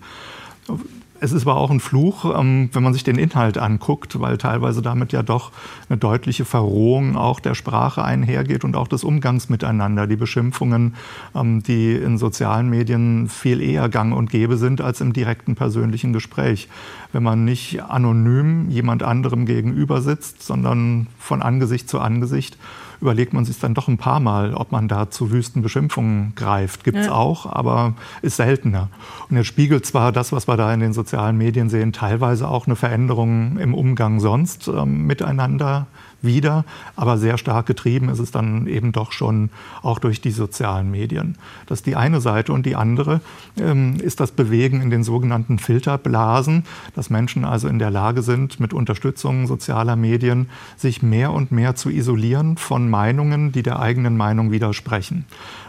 Es 1.23 1.33
ist 1.33 1.43
aber 1.43 1.55
auch 1.57 1.69
ein 1.69 1.79
Fluch, 1.79 2.25
ähm, 2.35 2.71
wenn 2.73 2.81
man 2.81 2.93
sich 2.93 3.03
den 3.03 3.19
Inhalt 3.19 3.59
anguckt, 3.59 4.19
weil 4.19 4.39
teilweise 4.39 4.81
damit 4.81 5.11
ja 5.11 5.21
doch 5.21 5.51
eine 5.87 5.99
deutliche 5.99 6.45
Verrohung 6.45 7.15
auch 7.15 7.39
der 7.39 7.53
Sprache 7.53 8.03
einhergeht 8.03 8.63
und 8.63 8.75
auch 8.75 8.87
des 8.87 9.03
Umgangs 9.03 9.47
miteinander. 9.47 10.07
Die 10.07 10.15
Beschimpfungen, 10.15 10.95
ähm, 11.35 11.61
die 11.61 11.93
in 11.93 12.17
sozialen 12.17 12.71
Medien 12.71 13.29
viel 13.29 13.61
eher 13.61 13.87
gang 13.87 14.15
und 14.15 14.31
gäbe 14.31 14.57
sind 14.57 14.81
als 14.81 14.99
im 14.99 15.13
direkten 15.13 15.53
persönlichen 15.53 16.11
Gespräch. 16.11 16.67
Wenn 17.11 17.21
man 17.21 17.45
nicht 17.45 17.83
anonym 17.83 18.71
jemand 18.71 19.03
anderem 19.03 19.45
gegenüber 19.45 20.01
sitzt, 20.01 20.41
sondern 20.41 21.05
von 21.19 21.43
Angesicht 21.43 21.87
zu 21.87 21.99
Angesicht, 21.99 22.57
überlegt 23.01 23.33
man 23.33 23.45
sich 23.45 23.59
dann 23.59 23.73
doch 23.73 23.87
ein 23.87 23.97
paar 23.97 24.19
Mal, 24.19 24.53
ob 24.53 24.71
man 24.71 24.87
da 24.87 25.09
zu 25.09 25.31
wüsten 25.31 25.61
Beschimpfungen 25.61 26.33
greift. 26.35 26.83
Gibt 26.83 26.97
es 26.97 27.07
ja. 27.07 27.13
auch, 27.13 27.45
aber 27.45 27.95
ist 28.21 28.37
seltener. 28.37 28.89
Und 29.29 29.37
er 29.37 29.43
spiegelt 29.43 29.85
zwar 29.85 30.11
das, 30.11 30.31
was 30.31 30.47
wir 30.47 30.57
da 30.57 30.73
in 30.73 30.79
den 30.79 30.93
sozialen 30.93 31.37
Medien 31.37 31.69
sehen, 31.69 31.93
teilweise 31.93 32.47
auch 32.47 32.67
eine 32.67 32.75
Veränderung 32.75 33.57
im 33.57 33.73
Umgang 33.73 34.19
sonst 34.19 34.67
ähm, 34.67 35.07
miteinander 35.07 35.87
wieder, 36.21 36.65
aber 36.95 37.17
sehr 37.17 37.37
stark 37.37 37.65
getrieben 37.65 38.09
ist 38.09 38.19
es 38.19 38.31
dann 38.31 38.67
eben 38.67 38.91
doch 38.91 39.11
schon 39.11 39.49
auch 39.81 39.99
durch 39.99 40.21
die 40.21 40.31
sozialen 40.31 40.91
Medien. 40.91 41.37
Das 41.67 41.79
ist 41.79 41.85
die 41.85 41.95
eine 41.95 42.21
Seite 42.21 42.53
und 42.53 42.65
die 42.65 42.75
andere 42.75 43.21
ähm, 43.57 43.95
ist 43.99 44.19
das 44.19 44.31
Bewegen 44.31 44.81
in 44.81 44.89
den 44.89 45.03
sogenannten 45.03 45.59
Filterblasen, 45.59 46.63
dass 46.95 47.09
Menschen 47.09 47.45
also 47.45 47.67
in 47.67 47.79
der 47.79 47.91
Lage 47.91 48.21
sind, 48.21 48.59
mit 48.59 48.73
Unterstützung 48.73 49.47
sozialer 49.47 49.95
Medien 49.95 50.49
sich 50.77 51.01
mehr 51.01 51.31
und 51.31 51.51
mehr 51.51 51.75
zu 51.75 51.89
isolieren 51.89 52.57
von 52.57 52.89
Meinungen, 52.89 53.51
die 53.51 53.63
der 53.63 53.79
eigenen 53.79 54.17
Meinung 54.17 54.51
widersprechen. 54.51 55.25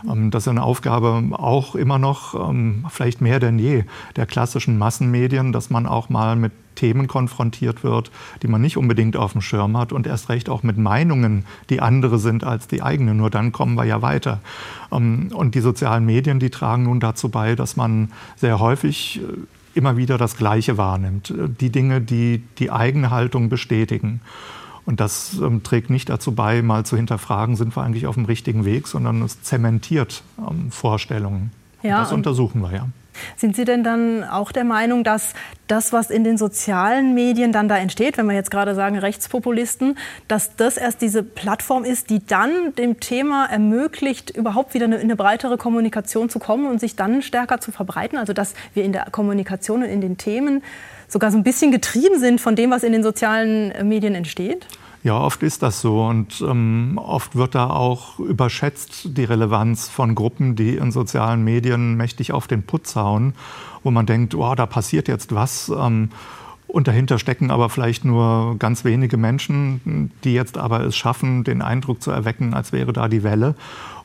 Ähm, 0.08 0.30
das 0.30 0.44
ist 0.44 0.48
eine 0.48 0.62
Aufgabe 0.62 1.22
auch 1.32 1.74
immer 1.74 1.98
noch, 1.98 2.48
ähm, 2.48 2.84
vielleicht 2.88 3.20
mehr 3.20 3.40
denn 3.40 3.58
je, 3.58 3.84
der 4.16 4.26
klassischen 4.26 4.78
Massenmedien, 4.78 5.52
dass 5.52 5.70
man 5.70 5.86
auch 5.86 6.08
mal 6.08 6.36
mit 6.36 6.52
Themen 6.74 7.06
konfrontiert 7.06 7.84
wird, 7.84 8.10
die 8.42 8.48
man 8.48 8.60
nicht 8.60 8.76
unbedingt 8.76 9.16
auf 9.16 9.32
dem 9.32 9.40
Schirm 9.40 9.76
hat 9.76 9.92
und 9.92 10.06
erst 10.06 10.28
recht 10.28 10.48
auch 10.48 10.62
mit 10.62 10.78
Meinungen, 10.78 11.44
die 11.70 11.80
andere 11.80 12.18
sind 12.18 12.44
als 12.44 12.68
die 12.68 12.82
eigene. 12.82 13.14
Nur 13.14 13.30
dann 13.30 13.52
kommen 13.52 13.74
wir 13.74 13.84
ja 13.84 14.02
weiter. 14.02 14.40
Ähm, 14.90 15.30
und 15.34 15.54
die 15.54 15.60
sozialen 15.60 16.04
Medien, 16.04 16.38
die 16.38 16.50
tragen 16.50 16.84
nun 16.84 17.00
dazu 17.00 17.28
bei, 17.28 17.54
dass 17.54 17.76
man 17.76 18.10
sehr 18.36 18.58
häufig 18.60 19.20
äh, 19.20 19.78
immer 19.78 19.96
wieder 19.96 20.18
das 20.18 20.36
Gleiche 20.36 20.76
wahrnimmt. 20.78 21.30
Äh, 21.30 21.48
die 21.48 21.70
Dinge, 21.70 22.00
die 22.00 22.42
die 22.58 22.70
eigene 22.70 23.10
Haltung 23.10 23.48
bestätigen. 23.48 24.20
Und 24.84 25.00
das 25.00 25.38
ähm, 25.40 25.62
trägt 25.62 25.90
nicht 25.90 26.08
dazu 26.08 26.34
bei, 26.34 26.60
mal 26.62 26.84
zu 26.84 26.96
hinterfragen, 26.96 27.56
sind 27.56 27.76
wir 27.76 27.82
eigentlich 27.82 28.06
auf 28.06 28.16
dem 28.16 28.24
richtigen 28.24 28.64
Weg, 28.64 28.88
sondern 28.88 29.22
es 29.22 29.42
zementiert 29.42 30.24
ähm, 30.38 30.70
Vorstellungen. 30.70 31.52
Ja, 31.82 32.00
das 32.00 32.12
untersuchen 32.12 32.62
wir 32.62 32.72
ja. 32.72 32.88
Sind 33.36 33.56
Sie 33.56 33.64
denn 33.64 33.84
dann 33.84 34.24
auch 34.24 34.52
der 34.52 34.64
Meinung, 34.64 35.04
dass 35.04 35.34
das, 35.66 35.92
was 35.92 36.10
in 36.10 36.24
den 36.24 36.36
sozialen 36.36 37.14
Medien 37.14 37.52
dann 37.52 37.68
da 37.68 37.76
entsteht, 37.78 38.18
wenn 38.18 38.26
wir 38.26 38.34
jetzt 38.34 38.50
gerade 38.50 38.74
sagen 38.74 38.98
Rechtspopulisten, 38.98 39.96
dass 40.28 40.56
das 40.56 40.76
erst 40.76 41.00
diese 41.00 41.22
Plattform 41.22 41.84
ist, 41.84 42.10
die 42.10 42.24
dann 42.24 42.74
dem 42.74 43.00
Thema 43.00 43.46
ermöglicht, 43.46 44.30
überhaupt 44.30 44.74
wieder 44.74 44.86
in 44.86 44.94
eine 44.94 45.16
breitere 45.16 45.56
Kommunikation 45.56 46.28
zu 46.28 46.38
kommen 46.38 46.66
und 46.66 46.80
sich 46.80 46.96
dann 46.96 47.22
stärker 47.22 47.60
zu 47.60 47.72
verbreiten? 47.72 48.18
Also 48.18 48.32
dass 48.32 48.54
wir 48.74 48.84
in 48.84 48.92
der 48.92 49.06
Kommunikation 49.10 49.82
und 49.82 49.88
in 49.88 50.00
den 50.00 50.18
Themen 50.18 50.62
sogar 51.08 51.30
so 51.30 51.38
ein 51.38 51.42
bisschen 51.42 51.72
getrieben 51.72 52.18
sind 52.18 52.40
von 52.40 52.56
dem, 52.56 52.70
was 52.70 52.82
in 52.82 52.92
den 52.92 53.02
sozialen 53.02 53.88
Medien 53.88 54.14
entsteht? 54.14 54.66
Ja, 55.04 55.18
oft 55.18 55.42
ist 55.42 55.64
das 55.64 55.80
so 55.80 56.06
und 56.06 56.40
ähm, 56.42 56.96
oft 56.96 57.34
wird 57.34 57.56
da 57.56 57.68
auch 57.70 58.20
überschätzt 58.20 59.16
die 59.16 59.24
Relevanz 59.24 59.88
von 59.88 60.14
Gruppen, 60.14 60.54
die 60.54 60.76
in 60.76 60.92
sozialen 60.92 61.42
Medien 61.42 61.96
mächtig 61.96 62.32
auf 62.32 62.46
den 62.46 62.62
Putz 62.62 62.94
hauen, 62.94 63.34
wo 63.82 63.90
man 63.90 64.06
denkt, 64.06 64.34
wow, 64.34 64.54
da 64.54 64.66
passiert 64.66 65.08
jetzt 65.08 65.34
was. 65.34 65.72
Ähm, 65.76 66.10
und 66.68 66.88
dahinter 66.88 67.18
stecken 67.18 67.50
aber 67.50 67.68
vielleicht 67.68 68.04
nur 68.04 68.56
ganz 68.58 68.84
wenige 68.84 69.16
Menschen, 69.16 70.12
die 70.24 70.32
jetzt 70.32 70.56
aber 70.56 70.80
es 70.80 70.96
schaffen, 70.96 71.44
den 71.44 71.60
Eindruck 71.62 72.00
zu 72.00 72.10
erwecken, 72.10 72.54
als 72.54 72.72
wäre 72.72 72.94
da 72.94 73.08
die 73.08 73.24
Welle. 73.24 73.56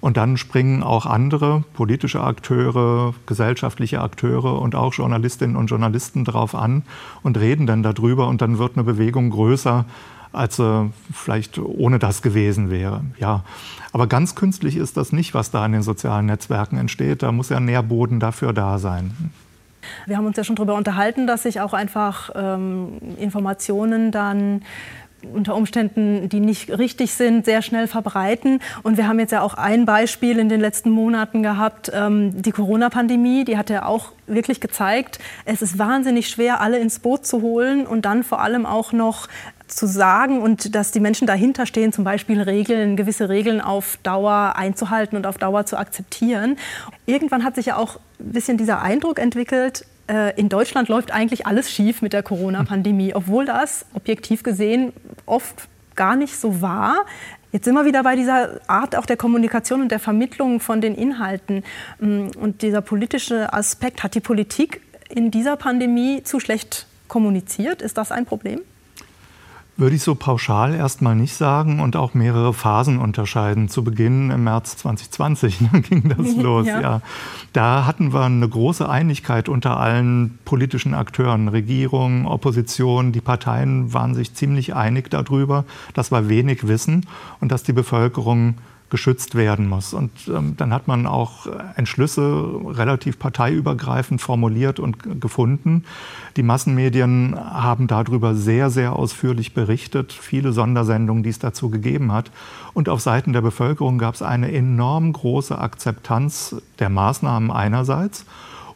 Und 0.02 0.18
dann 0.18 0.36
springen 0.36 0.84
auch 0.84 1.06
andere 1.06 1.64
politische 1.76 2.22
Akteure, 2.22 3.14
gesellschaftliche 3.26 4.02
Akteure 4.02 4.60
und 4.60 4.76
auch 4.76 4.94
Journalistinnen 4.94 5.56
und 5.56 5.68
Journalisten 5.68 6.26
darauf 6.26 6.56
an 6.56 6.84
und 7.24 7.38
reden 7.38 7.68
dann 7.68 7.84
darüber. 7.84 8.28
Und 8.28 8.42
dann 8.42 8.58
wird 8.58 8.76
eine 8.76 8.84
Bewegung 8.84 9.30
größer, 9.30 9.86
als 10.32 10.60
er 10.60 10.92
vielleicht 11.14 11.58
ohne 11.60 12.00
das 12.00 12.22
gewesen 12.22 12.70
wäre. 12.70 13.02
Ja, 13.20 13.44
aber 13.92 14.08
ganz 14.08 14.36
künstlich 14.36 14.78
ist 14.78 14.98
das 14.98 15.12
nicht, 15.12 15.34
was 15.34 15.52
da 15.52 15.66
in 15.66 15.72
den 15.72 15.84
sozialen 15.84 16.26
Netzwerken 16.26 16.78
entsteht. 16.78 17.24
Da 17.24 17.32
muss 17.32 17.50
ja 17.50 17.60
Nährboden 17.60 18.20
dafür 18.20 18.54
da 18.54 18.78
sein. 18.78 19.12
Wir 20.06 20.18
haben 20.18 20.26
uns 20.26 20.38
ja 20.38 20.44
schon 20.44 20.56
darüber 20.56 20.76
unterhalten, 20.76 21.28
dass 21.28 21.44
sich 21.44 21.62
auch 21.62 21.74
einfach 21.74 22.30
ähm, 22.36 22.98
Informationen 23.18 24.12
dann 24.12 24.62
unter 25.34 25.56
Umständen, 25.56 26.30
die 26.30 26.40
nicht 26.40 26.78
richtig 26.78 27.14
sind, 27.14 27.46
sehr 27.46 27.62
schnell 27.62 27.88
verbreiten. 27.88 28.60
Und 28.84 28.98
wir 28.98 29.08
haben 29.08 29.20
jetzt 29.20 29.32
ja 29.32 29.42
auch 29.42 29.56
ein 29.56 29.86
Beispiel 29.86 30.38
in 30.38 30.48
den 30.50 30.62
letzten 30.62 30.92
Monaten 30.92 31.44
gehabt, 31.44 31.92
ähm, 31.94 32.42
die 32.42 32.52
Corona-Pandemie, 32.52 33.44
die 33.44 33.58
hat 33.58 33.70
ja 33.70 33.86
auch 33.86 34.12
wirklich 34.28 34.60
gezeigt, 34.60 35.20
es 35.46 35.62
ist 35.62 35.80
wahnsinnig 35.80 36.30
schwer, 36.30 36.62
alle 36.62 36.80
ins 36.80 37.00
Boot 37.00 37.26
zu 37.26 37.42
holen 37.42 37.88
und 37.88 38.06
dann 38.06 38.24
vor 38.24 38.42
allem 38.42 38.66
auch 38.66 38.92
noch 38.92 39.28
zu 39.68 39.88
sagen 39.88 40.42
und 40.42 40.76
dass 40.76 40.92
die 40.92 41.00
Menschen 41.00 41.28
dahinter 41.28 41.66
stehen, 41.66 41.92
zum 41.92 42.04
Beispiel 42.04 42.42
Regeln, 42.42 42.96
gewisse 42.96 43.30
Regeln 43.30 43.62
auf 43.62 43.98
Dauer 44.04 44.54
einzuhalten 44.56 45.18
und 45.18 45.26
auf 45.26 45.38
Dauer 45.38 45.66
zu 45.66 45.78
akzeptieren. 45.78 46.58
Irgendwann 47.06 47.44
hat 47.44 47.56
sich 47.56 47.68
ja 47.68 47.78
auch 47.78 48.00
ein 48.20 48.32
bisschen 48.32 48.58
dieser 48.58 48.82
Eindruck 48.82 49.20
entwickelt, 49.20 49.86
äh, 50.08 50.38
in 50.40 50.50
Deutschland 50.50 50.88
läuft 50.90 51.12
eigentlich 51.12 51.46
alles 51.46 51.72
schief 51.72 52.02
mit 52.02 52.14
der 52.14 52.24
Corona-Pandemie, 52.24 53.14
obwohl 53.14 53.46
das 53.46 53.86
objektiv 53.94 54.44
gesehen 54.44 54.94
oft 55.26 55.68
gar 55.96 56.16
nicht 56.16 56.38
so 56.38 56.62
war. 56.62 57.06
Jetzt 57.52 57.66
sind 57.66 57.74
wir 57.76 57.86
wieder 57.86 58.04
bei 58.04 58.16
dieser 58.16 58.60
Art 58.68 58.96
auch 58.96 59.06
der 59.06 59.18
Kommunikation 59.18 59.82
und 59.82 59.92
der 59.92 60.00
Vermittlung 60.00 60.60
von 60.60 60.80
den 60.82 60.96
Inhalten. 60.96 61.64
Mm, 62.00 62.28
und 62.40 62.62
dieser 62.62 62.82
politische 62.82 63.54
Aspekt, 63.54 64.04
hat 64.04 64.16
die 64.16 64.20
Politik 64.20 64.82
in 65.10 65.32
dieser 65.32 65.56
Pandemie 65.56 66.24
zu 66.24 66.40
schlecht 66.40 66.88
kommuniziert? 67.08 67.82
Ist 67.82 67.98
das 67.98 68.12
ein 68.12 68.26
Problem? 68.26 68.62
Würde 69.80 69.96
ich 69.96 70.02
so 70.02 70.16
pauschal 70.16 70.74
erstmal 70.74 71.16
nicht 71.16 71.36
sagen 71.36 71.80
und 71.80 71.96
auch 71.96 72.16
mehrere 72.16 72.52
Phasen 72.52 72.98
unterscheiden. 72.98 73.70
Zu 73.70 73.84
Beginn 73.84 74.32
im 74.32 74.44
März 74.44 74.78
2020 74.78 75.62
ne, 75.62 75.82
ging 75.88 76.10
das 76.10 76.36
los. 76.44 76.66
Ja. 76.66 76.82
ja. 76.82 77.02
Da 77.54 77.86
hatten 77.86 78.12
wir 78.12 78.22
eine 78.22 78.50
große 78.50 78.90
Einigkeit 78.90 79.50
unter 79.50 79.80
allen 79.80 80.40
politischen 80.46 80.96
Akteuren, 80.96 81.48
Regierung, 81.48 82.26
Opposition. 82.26 83.12
Die 83.12 83.22
Parteien 83.22 83.94
waren 83.94 84.16
sich 84.16 84.34
ziemlich 84.34 84.74
einig 84.74 85.12
darüber, 85.12 85.64
dass 85.94 86.12
wir 86.12 86.28
wenig 86.28 86.68
wissen 86.68 87.06
und 87.40 87.52
dass 87.52 87.62
die 87.62 87.74
Bevölkerung 87.74 88.56
geschützt 88.90 89.36
werden 89.36 89.68
muss. 89.68 89.94
Und 89.94 90.12
ähm, 90.28 90.56
dann 90.58 90.74
hat 90.74 90.88
man 90.88 91.08
auch 91.08 91.48
Entschlüsse 91.76 92.50
relativ 92.66 93.20
parteiübergreifend 93.20 94.22
formuliert 94.22 94.80
und 94.80 95.22
gefunden. 95.22 95.84
Die 96.38 96.44
Massenmedien 96.44 97.38
haben 97.38 97.88
darüber 97.88 98.36
sehr, 98.36 98.70
sehr 98.70 98.94
ausführlich 98.94 99.54
berichtet, 99.54 100.14
viele 100.14 100.54
Sondersendungen, 100.54 101.24
die 101.24 101.30
es 101.30 101.40
dazu 101.40 101.70
gegeben 101.70 102.12
hat. 102.12 102.32
Und 102.74 102.90
auf 102.90 103.02
Seiten 103.02 103.34
der 103.34 103.42
Bevölkerung 103.42 103.98
gab 103.98 104.16
es 104.16 104.22
eine 104.22 104.52
enorm 104.52 105.12
große 105.14 105.58
Akzeptanz 105.58 106.56
der 106.80 106.90
Maßnahmen 106.90 107.52
einerseits 107.52 108.26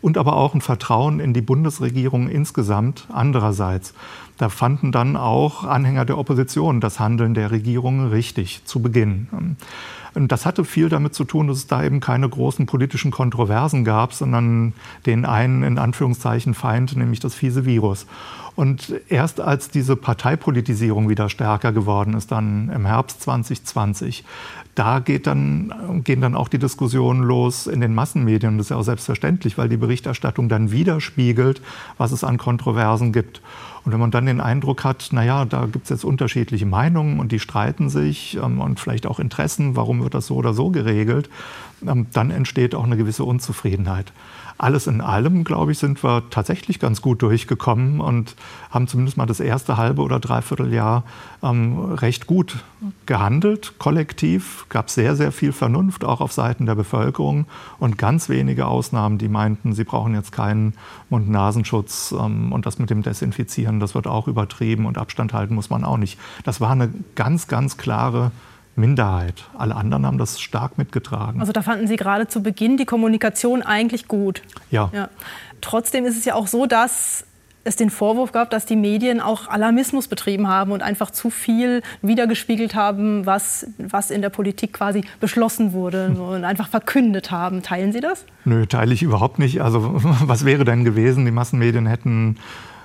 und 0.01 0.17
aber 0.17 0.35
auch 0.35 0.53
ein 0.53 0.61
Vertrauen 0.61 1.19
in 1.19 1.33
die 1.33 1.41
Bundesregierung 1.41 2.27
insgesamt 2.27 3.07
andererseits. 3.11 3.93
Da 4.41 4.49
fanden 4.49 4.91
dann 4.91 5.17
auch 5.17 5.65
Anhänger 5.65 6.03
der 6.03 6.17
Opposition 6.17 6.81
das 6.81 6.99
Handeln 6.99 7.35
der 7.35 7.51
Regierung 7.51 8.07
richtig 8.07 8.65
zu 8.65 8.81
Beginn. 8.81 9.27
Das 10.15 10.47
hatte 10.47 10.65
viel 10.65 10.89
damit 10.89 11.13
zu 11.13 11.25
tun, 11.25 11.47
dass 11.47 11.57
es 11.57 11.67
da 11.67 11.83
eben 11.83 11.99
keine 11.99 12.27
großen 12.27 12.65
politischen 12.65 13.11
Kontroversen 13.11 13.83
gab, 13.83 14.13
sondern 14.13 14.73
den 15.05 15.25
einen 15.25 15.61
in 15.61 15.77
Anführungszeichen 15.77 16.55
Feind, 16.55 16.97
nämlich 16.97 17.19
das 17.19 17.35
fiese 17.35 17.65
Virus. 17.65 18.07
Und 18.55 18.95
erst 19.09 19.39
als 19.39 19.69
diese 19.69 19.95
Parteipolitisierung 19.95 21.07
wieder 21.07 21.29
stärker 21.29 21.71
geworden 21.71 22.15
ist, 22.15 22.31
dann 22.31 22.69
im 22.69 22.87
Herbst 22.87 23.21
2020, 23.21 24.25
da 24.73 24.97
geht 24.99 25.27
dann, 25.27 26.01
gehen 26.03 26.21
dann 26.21 26.33
auch 26.33 26.47
die 26.47 26.57
Diskussionen 26.57 27.21
los 27.21 27.67
in 27.67 27.79
den 27.79 27.93
Massenmedien. 27.93 28.57
Das 28.57 28.65
ist 28.65 28.69
ja 28.71 28.77
auch 28.77 28.83
selbstverständlich, 28.83 29.59
weil 29.59 29.69
die 29.69 29.77
Berichterstattung 29.77 30.49
dann 30.49 30.71
widerspiegelt, 30.71 31.61
was 31.99 32.11
es 32.11 32.23
an 32.23 32.39
Kontroversen 32.39 33.13
gibt. 33.13 33.41
Und 33.83 33.91
wenn 33.91 33.99
man 33.99 34.11
dann 34.11 34.25
den 34.27 34.41
Eindruck 34.41 34.83
hat, 34.83 35.09
naja, 35.11 35.45
da 35.45 35.65
gibt 35.65 35.85
es 35.85 35.89
jetzt 35.89 36.05
unterschiedliche 36.05 36.65
Meinungen 36.65 37.19
und 37.19 37.31
die 37.31 37.39
streiten 37.39 37.89
sich 37.89 38.37
ähm, 38.37 38.61
und 38.61 38.79
vielleicht 38.79 39.07
auch 39.07 39.19
Interessen, 39.19 39.75
warum 39.75 40.03
wird 40.03 40.13
das 40.13 40.27
so 40.27 40.35
oder 40.35 40.53
so 40.53 40.69
geregelt, 40.69 41.29
ähm, 41.87 42.07
dann 42.13 42.31
entsteht 42.31 42.75
auch 42.75 42.83
eine 42.83 42.97
gewisse 42.97 43.23
Unzufriedenheit 43.23 44.11
alles 44.57 44.87
in 44.87 45.01
allem, 45.01 45.43
glaube 45.43 45.71
ich, 45.71 45.79
sind 45.79 46.03
wir 46.03 46.23
tatsächlich 46.29 46.79
ganz 46.79 47.01
gut 47.01 47.21
durchgekommen 47.21 47.99
und 47.99 48.35
haben 48.69 48.87
zumindest 48.87 49.17
mal 49.17 49.25
das 49.25 49.39
erste 49.39 49.77
halbe 49.77 50.01
oder 50.01 50.19
dreiviertel 50.19 50.73
Jahr 50.73 51.03
ähm, 51.43 51.93
recht 51.93 52.27
gut 52.27 52.63
gehandelt, 53.05 53.73
kollektiv. 53.79 54.65
Gab 54.69 54.89
sehr, 54.89 55.15
sehr 55.15 55.31
viel 55.31 55.51
Vernunft, 55.51 56.03
auch 56.03 56.21
auf 56.21 56.31
Seiten 56.31 56.65
der 56.65 56.75
Bevölkerung 56.75 57.45
und 57.79 57.97
ganz 57.97 58.29
wenige 58.29 58.67
Ausnahmen, 58.67 59.17
die 59.17 59.29
meinten, 59.29 59.73
sie 59.73 59.83
brauchen 59.83 60.13
jetzt 60.15 60.31
keinen 60.31 60.73
Mund-Nasenschutz 61.09 62.13
ähm, 62.17 62.51
und 62.51 62.65
das 62.65 62.79
mit 62.79 62.89
dem 62.89 63.01
Desinfizieren, 63.01 63.79
das 63.79 63.95
wird 63.95 64.07
auch 64.07 64.27
übertrieben 64.27 64.85
und 64.85 64.97
Abstand 64.97 65.33
halten 65.33 65.55
muss 65.55 65.69
man 65.69 65.83
auch 65.83 65.97
nicht. 65.97 66.19
Das 66.43 66.61
war 66.61 66.71
eine 66.71 66.93
ganz, 67.15 67.47
ganz 67.47 67.77
klare 67.77 68.31
Minderheit. 68.75 69.43
Alle 69.57 69.75
anderen 69.75 70.05
haben 70.05 70.17
das 70.17 70.39
stark 70.39 70.77
mitgetragen. 70.77 71.39
Also 71.39 71.51
da 71.51 71.61
fanden 71.61 71.87
Sie 71.87 71.95
gerade 71.95 72.27
zu 72.27 72.41
Beginn 72.41 72.77
die 72.77 72.85
Kommunikation 72.85 73.61
eigentlich 73.61 74.07
gut. 74.07 74.41
Ja. 74.69 74.89
ja. 74.93 75.09
Trotzdem 75.61 76.05
ist 76.05 76.17
es 76.17 76.25
ja 76.25 76.35
auch 76.35 76.47
so, 76.47 76.65
dass 76.65 77.25
es 77.63 77.75
den 77.75 77.89
Vorwurf 77.89 78.31
gab, 78.31 78.49
dass 78.49 78.65
die 78.65 78.75
Medien 78.75 79.21
auch 79.21 79.47
Alarmismus 79.47 80.07
betrieben 80.07 80.47
haben 80.47 80.71
und 80.71 80.81
einfach 80.81 81.11
zu 81.11 81.29
viel 81.29 81.83
wiedergespiegelt 82.01 82.73
haben, 82.73 83.25
was, 83.25 83.67
was 83.77 84.09
in 84.09 84.21
der 84.21 84.29
Politik 84.29 84.73
quasi 84.73 85.03
beschlossen 85.19 85.73
wurde 85.73 86.09
und 86.09 86.43
einfach 86.43 86.67
verkündet 86.67 87.29
haben. 87.29 87.61
Teilen 87.61 87.91
Sie 87.91 87.99
das? 87.99 88.25
Nö, 88.45 88.65
teile 88.65 88.93
ich 88.93 89.03
überhaupt 89.03 89.37
nicht. 89.37 89.61
Also 89.61 89.91
was 89.93 90.45
wäre 90.45 90.65
denn 90.65 90.83
gewesen? 90.83 91.25
Die 91.25 91.31
Massenmedien 91.31 91.85
hätten 91.85 92.37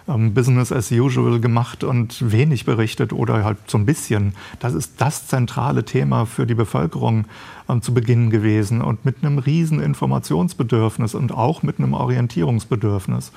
ähm, 0.08 0.34
Business 0.34 0.72
as 0.72 0.90
usual 0.90 1.40
gemacht 1.40 1.84
und 1.84 2.32
wenig 2.32 2.64
berichtet 2.64 3.12
oder 3.12 3.44
halt 3.44 3.58
so 3.66 3.78
ein 3.78 3.86
bisschen. 3.86 4.34
Das 4.60 4.74
ist 4.74 4.94
das 4.98 5.26
zentrale 5.26 5.84
Thema 5.84 6.26
für 6.26 6.46
die 6.46 6.54
Bevölkerung 6.54 7.26
ähm, 7.68 7.82
zu 7.82 7.92
Beginn 7.92 8.30
gewesen 8.30 8.80
und 8.80 9.04
mit 9.04 9.16
einem 9.22 9.38
riesen 9.38 9.80
Informationsbedürfnis 9.80 11.14
und 11.14 11.32
auch 11.32 11.62
mit 11.62 11.78
einem 11.78 11.94
Orientierungsbedürfnis. 11.94 13.32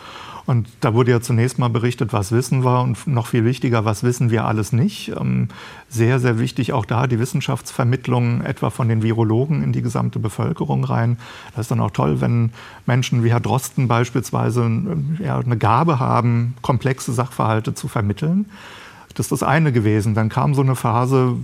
Und 0.46 0.68
da 0.80 0.96
wurde 0.96 1.12
ja 1.12 1.22
zunächst 1.22 1.60
mal 1.60 1.70
berichtet, 1.70 2.12
was 2.12 2.32
wissen 2.32 2.64
wir 2.64 2.82
und 2.82 3.06
noch 3.06 3.28
viel 3.28 3.46
wichtiger, 3.46 3.86
was 3.86 4.02
wissen 4.02 4.32
wir 4.32 4.46
alles 4.46 4.72
nicht. 4.72 5.10
Ähm, 5.10 5.50
sehr, 5.90 6.20
sehr 6.20 6.40
wichtig 6.40 6.74
auch 6.74 6.86
da 6.86 7.06
die 7.06 7.20
Wissenschaftsvermittlung 7.20 8.42
etwa 8.42 8.72
von 8.72 8.90
den 8.90 9.04
Virologen 9.04 9.64
in 9.64 9.74
die 9.74 9.84
gesamte 9.84 10.18
Bevölkerung 10.18 10.84
rein. 10.84 11.18
Das 11.52 11.66
ist 11.66 11.72
dann 11.72 11.80
auch 11.80 11.92
toll, 11.92 12.20
wenn 12.22 12.52
Menschen 12.88 13.24
wie 13.24 13.32
Herr 13.32 13.40
Drosten 13.40 13.88
beispielsweise 13.88 14.70
ja, 15.24 15.38
eine 15.40 15.58
Gabe 15.58 16.00
haben, 16.00 16.56
komplexe 16.62 17.14
Sachverhalte 17.14 17.74
zu 17.74 17.88
vermitteln. 17.88 18.50
Das 19.16 19.26
ist 19.26 19.32
das 19.32 19.44
eine 19.44 19.72
gewesen. 19.72 20.16
Dann 20.16 20.30
kam 20.30 20.54
so 20.54 20.62
eine 20.62 20.76
Phase, 20.76 21.36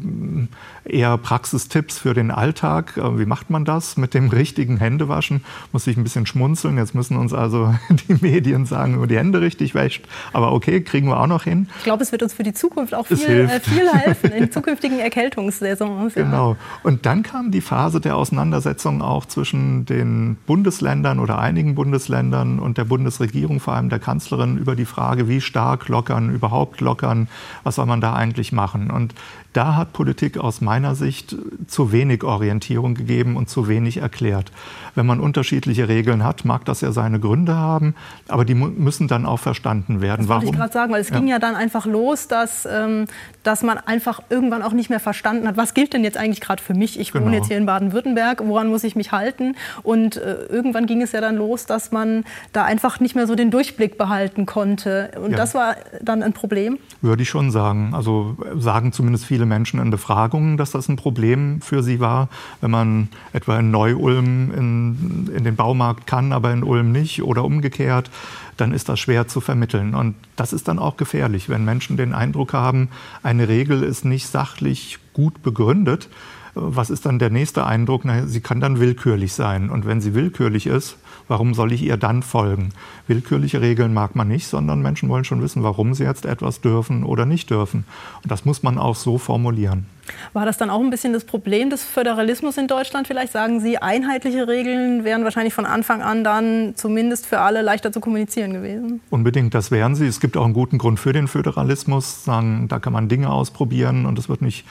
eher 0.85 1.17
Praxistipps 1.17 1.97
für 1.97 2.13
den 2.13 2.31
Alltag. 2.31 2.97
Äh, 2.97 3.19
wie 3.19 3.25
macht 3.25 3.49
man 3.49 3.65
das 3.65 3.97
mit 3.97 4.13
dem 4.13 4.29
richtigen 4.29 4.77
Händewaschen? 4.77 5.43
Muss 5.71 5.87
ich 5.87 5.97
ein 5.97 6.03
bisschen 6.03 6.25
schmunzeln. 6.25 6.77
Jetzt 6.77 6.95
müssen 6.95 7.17
uns 7.17 7.33
also 7.33 7.73
die 8.07 8.17
Medien 8.21 8.65
sagen, 8.65 8.99
wo 8.99 9.05
die 9.05 9.17
Hände 9.17 9.41
richtig 9.41 9.73
wäscht. 9.75 10.05
Aber 10.33 10.53
okay, 10.53 10.81
kriegen 10.81 11.07
wir 11.07 11.19
auch 11.19 11.27
noch 11.27 11.43
hin. 11.43 11.67
Ich 11.79 11.83
glaube, 11.83 12.03
es 12.03 12.11
wird 12.11 12.23
uns 12.23 12.33
für 12.33 12.43
die 12.43 12.53
Zukunft 12.53 12.93
auch 12.93 13.07
viel, 13.07 13.17
äh, 13.17 13.59
viel 13.59 13.91
helfen 13.91 14.31
in 14.31 14.51
zukünftigen 14.51 14.99
Erkältungssaisons. 14.99 16.15
Ja. 16.15 16.23
Genau. 16.23 16.55
Und 16.83 17.05
dann 17.05 17.23
kam 17.23 17.51
die 17.51 17.61
Phase 17.61 17.99
der 17.99 18.15
Auseinandersetzung 18.15 19.01
auch 19.01 19.25
zwischen 19.25 19.85
den 19.85 20.37
Bundesländern 20.45 21.19
oder 21.19 21.39
einigen 21.39 21.75
Bundesländern 21.75 22.59
und 22.59 22.77
der 22.77 22.85
Bundesregierung, 22.85 23.59
vor 23.59 23.73
allem 23.73 23.89
der 23.89 23.99
Kanzlerin, 23.99 24.57
über 24.57 24.75
die 24.75 24.85
Frage, 24.85 25.27
wie 25.27 25.41
stark 25.41 25.87
lockern, 25.87 26.29
überhaupt 26.29 26.81
lockern, 26.81 27.27
was 27.65 27.75
soll 27.75 27.87
man 27.87 27.99
da 27.99 28.13
eigentlich 28.13 28.51
machen? 28.51 28.91
Und 28.91 29.15
da 29.53 29.75
hat 29.75 29.91
Politik 29.91 30.37
aus 30.37 30.61
meiner 30.61 30.93
Sicht 30.93 31.35
zu 31.67 31.91
wenig 31.91 32.23
Orientierung 32.23 32.93
gegeben 32.93 33.35
und 33.35 33.49
zu 33.49 33.67
wenig 33.67 33.97
erklärt. 33.97 34.51
Wenn 34.93 35.07
man 35.07 35.19
unterschiedliche 35.19 35.87
Regeln 35.87 36.23
hat, 36.23 36.45
mag 36.45 36.63
das 36.65 36.81
ja 36.81 36.91
seine 36.91 37.19
Gründe 37.19 37.55
haben, 37.55 37.95
aber 38.27 38.45
die 38.45 38.53
müssen 38.53 39.07
dann 39.07 39.25
auch 39.25 39.39
verstanden 39.39 39.99
werden. 39.99 40.27
Das 40.27 40.29
wollte 40.29 40.45
ich 40.45 40.51
gerade 40.51 40.71
sagen, 40.71 40.93
weil 40.93 41.01
es 41.01 41.09
ja. 41.09 41.17
ging 41.17 41.27
ja 41.27 41.39
dann 41.39 41.55
einfach 41.55 41.87
los, 41.87 42.27
dass, 42.27 42.67
ähm, 42.71 43.05
dass 43.41 43.63
man 43.63 43.79
einfach 43.79 44.21
irgendwann 44.29 44.61
auch 44.61 44.73
nicht 44.73 44.91
mehr 44.91 44.99
verstanden 44.99 45.47
hat, 45.47 45.57
was 45.57 45.73
gilt 45.73 45.93
denn 45.93 46.03
jetzt 46.03 46.17
eigentlich 46.17 46.41
gerade 46.41 46.61
für 46.61 46.75
mich? 46.75 46.99
Ich 46.99 47.13
genau. 47.13 47.25
wohne 47.25 47.37
jetzt 47.37 47.47
hier 47.47 47.57
in 47.57 47.65
Baden-Württemberg, 47.65 48.41
woran 48.45 48.67
muss 48.67 48.83
ich 48.83 48.95
mich 48.95 49.11
halten? 49.11 49.55
Und 49.81 50.17
äh, 50.17 50.45
irgendwann 50.49 50.85
ging 50.85 51.01
es 51.01 51.13
ja 51.13 51.21
dann 51.21 51.35
los, 51.35 51.65
dass 51.65 51.91
man 51.91 52.25
da 52.53 52.63
einfach 52.63 52.99
nicht 52.99 53.15
mehr 53.15 53.25
so 53.25 53.33
den 53.33 53.49
Durchblick 53.49 53.97
behalten 53.97 54.45
konnte. 54.45 55.11
Und 55.19 55.31
ja. 55.31 55.37
das 55.37 55.55
war 55.55 55.77
dann 56.01 56.21
ein 56.21 56.33
Problem? 56.33 56.77
Würde 57.01 57.23
ich 57.23 57.29
schon 57.29 57.49
sagen. 57.49 57.54
Also 57.61 58.37
sagen 58.57 58.91
zumindest 58.91 59.25
viele 59.25 59.35
viele 59.35 59.45
Menschen 59.45 59.81
in 59.81 59.91
Befragungen, 59.91 60.55
dass 60.55 60.71
das 60.71 60.87
ein 60.87 60.95
Problem 60.95 61.59
für 61.59 61.83
sie 61.83 61.99
war, 61.99 62.29
wenn 62.61 62.71
man 62.71 63.09
etwa 63.33 63.59
in 63.59 63.69
Neu-Ulm 63.69 64.51
in, 64.53 65.29
in 65.35 65.43
den 65.43 65.55
Baumarkt 65.55 66.07
kann, 66.07 66.31
aber 66.31 66.53
in 66.53 66.63
Ulm 66.63 66.93
nicht 66.93 67.21
oder 67.21 67.43
umgekehrt, 67.43 68.09
dann 68.57 68.71
ist 68.71 68.87
das 68.87 68.99
schwer 68.99 69.27
zu 69.27 69.41
vermitteln. 69.41 69.93
Und 69.93 70.15
das 70.35 70.53
ist 70.53 70.69
dann 70.69 70.79
auch 70.79 70.95
gefährlich, 70.95 71.49
wenn 71.49 71.65
Menschen 71.65 71.97
den 71.97 72.13
Eindruck 72.13 72.53
haben, 72.53 72.87
eine 73.23 73.49
Regel 73.49 73.83
ist 73.83 74.05
nicht 74.05 74.27
sachlich 74.27 74.99
gut 75.13 75.43
begründet. 75.43 76.07
Was 76.55 76.89
ist 76.89 77.05
dann 77.05 77.19
der 77.19 77.29
nächste 77.29 77.65
Eindruck? 77.65 78.05
Na, 78.05 78.25
sie 78.25 78.39
kann 78.39 78.61
dann 78.61 78.79
willkürlich 78.79 79.33
sein. 79.33 79.69
Und 79.69 79.85
wenn 79.85 79.99
sie 79.99 80.13
willkürlich 80.13 80.67
ist, 80.67 80.97
warum 81.27 81.53
soll 81.53 81.73
ich 81.73 81.83
ihr 81.83 81.97
dann 81.97 82.23
folgen? 82.23 82.69
Willkürliche 83.07 83.59
Regeln 83.61 83.93
mag 83.93 84.15
man 84.15 84.29
nicht, 84.29 84.47
sondern 84.47 84.81
Menschen 84.81 85.09
wollen 85.09 85.25
schon 85.25 85.41
wissen, 85.41 85.63
warum 85.63 85.93
sie 85.93 86.05
jetzt 86.05 86.25
etwas 86.25 86.61
dürfen 86.61 87.03
oder 87.03 87.25
nicht 87.25 87.49
dürfen. 87.49 87.83
Und 88.23 88.31
das 88.31 88.45
muss 88.45 88.63
man 88.63 88.77
auch 88.77 88.95
so 88.95 89.17
formulieren. 89.17 89.85
War 90.33 90.45
das 90.45 90.57
dann 90.57 90.69
auch 90.69 90.79
ein 90.79 90.89
bisschen 90.89 91.13
das 91.13 91.25
Problem 91.25 91.69
des 91.69 91.83
Föderalismus 91.83 92.57
in 92.57 92.67
Deutschland? 92.67 93.07
Vielleicht 93.07 93.33
sagen 93.33 93.59
Sie, 93.59 93.77
einheitliche 93.77 94.47
Regeln 94.47 95.03
wären 95.03 95.23
wahrscheinlich 95.23 95.53
von 95.53 95.65
Anfang 95.65 96.01
an 96.01 96.23
dann 96.23 96.73
zumindest 96.75 97.25
für 97.25 97.39
alle 97.39 97.61
leichter 97.61 97.91
zu 97.91 97.99
kommunizieren 97.99 98.53
gewesen? 98.53 99.01
Unbedingt, 99.09 99.53
das 99.53 99.71
wären 99.71 99.95
sie. 99.95 100.05
Es 100.05 100.19
gibt 100.19 100.37
auch 100.37 100.45
einen 100.45 100.53
guten 100.53 100.77
Grund 100.77 100.99
für 100.99 101.11
den 101.11 101.27
Föderalismus. 101.27 102.23
Sagen, 102.23 102.67
da 102.67 102.79
kann 102.79 102.93
man 102.93 103.09
Dinge 103.09 103.29
ausprobieren 103.29 104.05
und 104.05 104.19
es 104.19 104.29
wird 104.29 104.41
nicht 104.41 104.65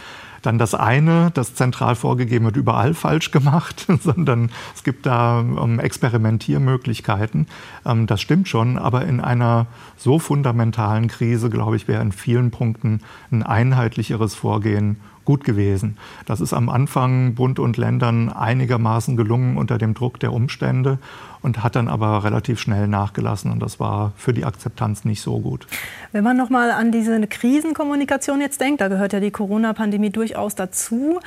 dann 0.47 0.59
das 0.59 0.75
eine, 0.75 1.31
das 1.35 1.55
zentral 1.55 1.95
vorgegeben 1.95 2.45
wird, 2.45 2.57
überall 2.57 2.95
falsch 2.95 3.31
gemacht, 3.31 3.87
sondern 4.01 4.51
es 4.75 4.85
gibt 4.85 5.07
da 5.07 5.41
ähm, 5.41 5.79
Experimentiermöglichkeiten. 5.79 7.47
Ähm, 7.85 8.07
das 8.07 8.21
stimmt 8.21 8.49
schon, 8.49 8.79
aber 8.79 9.05
in 9.07 9.21
einer 9.21 9.67
so 9.97 10.19
fundamentalen 10.19 11.09
Krise, 11.09 11.51
glaube 11.51 11.77
ich, 11.77 11.89
wäre 11.89 12.03
in 12.03 12.13
vielen 12.13 12.51
Punkten 12.51 13.01
ein 13.31 13.43
einheitlicheres 13.43 14.35
Vorgehen 14.35 14.97
gut 15.25 15.45
gewesen. 15.45 15.97
Das 16.27 16.41
ist 16.41 16.53
am 16.53 16.69
Anfang 16.69 17.35
Bund 17.35 17.59
und 17.59 17.77
Ländern 17.77 18.29
einigermaßen 18.29 19.17
gelungen 19.17 19.57
unter 19.57 19.79
dem 19.79 19.95
Druck 19.95 20.21
der 20.21 20.33
Umstände 20.33 20.99
und 21.45 21.63
hat 21.63 21.77
dann 21.77 21.89
aber 21.89 22.25
relativ 22.25 22.59
schnell 22.59 22.89
nachgelassen 22.89 23.53
und 23.53 23.61
das 23.61 23.79
war 23.79 24.13
für 24.17 24.33
die 24.33 24.47
Akzeptanz 24.47 25.05
nicht 25.05 25.21
so 25.21 25.39
gut. 25.39 25.67
Wenn 26.11 26.25
man 26.25 26.39
noch 26.39 26.49
mal 26.49 26.71
an 26.71 26.91
diese 26.91 27.21
Krisenkommunikation 27.27 28.41
jetzt 28.41 28.63
denkt, 28.63 28.81
da 28.81 28.89
gehört 28.89 29.13
ja 29.13 29.21
die 29.21 29.31
Corona-Pandemie 29.31 30.09
durchaus 30.09 30.55
dazu, 30.55 31.21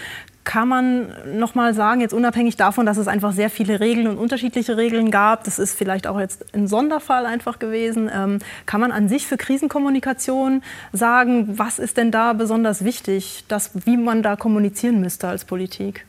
kann 0.43 0.67
man 0.67 1.13
noch 1.38 1.53
mal 1.53 1.75
sagen, 1.75 2.01
jetzt 2.01 2.13
unabhängig 2.13 2.56
davon, 2.56 2.88
dass 2.88 2.97
es 2.97 3.08
einfach 3.08 3.32
sehr 3.32 3.51
viele 3.51 3.80
Regeln 3.80 4.08
und 4.08 4.17
unterschiedliche 4.17 4.75
Regeln 4.75 5.12
gab, 5.12 5.43
das 5.43 5.60
ist 5.60 5.77
vielleicht 5.77 6.08
auch 6.08 6.19
jetzt 6.19 6.56
ein 6.56 6.67
Sonderfall 6.67 7.27
einfach 7.27 7.60
gewesen, 7.60 8.10
ähm, 8.12 8.39
kann 8.65 8.82
man 8.82 8.91
an 8.91 9.10
sich 9.10 9.27
für 9.27 9.38
Krisenkommunikation 9.38 10.63
sagen, 10.93 11.60
was 11.60 11.77
ist 11.77 11.97
denn 11.97 12.10
da 12.10 12.34
besonders 12.34 12.84
wichtig, 12.84 13.45
dass, 13.49 13.71
wie 13.86 13.97
man 13.97 14.23
da 14.23 14.36
kommunizieren 14.36 14.99
müsste 14.99 15.27
als 15.27 15.45
Politik? 15.45 16.06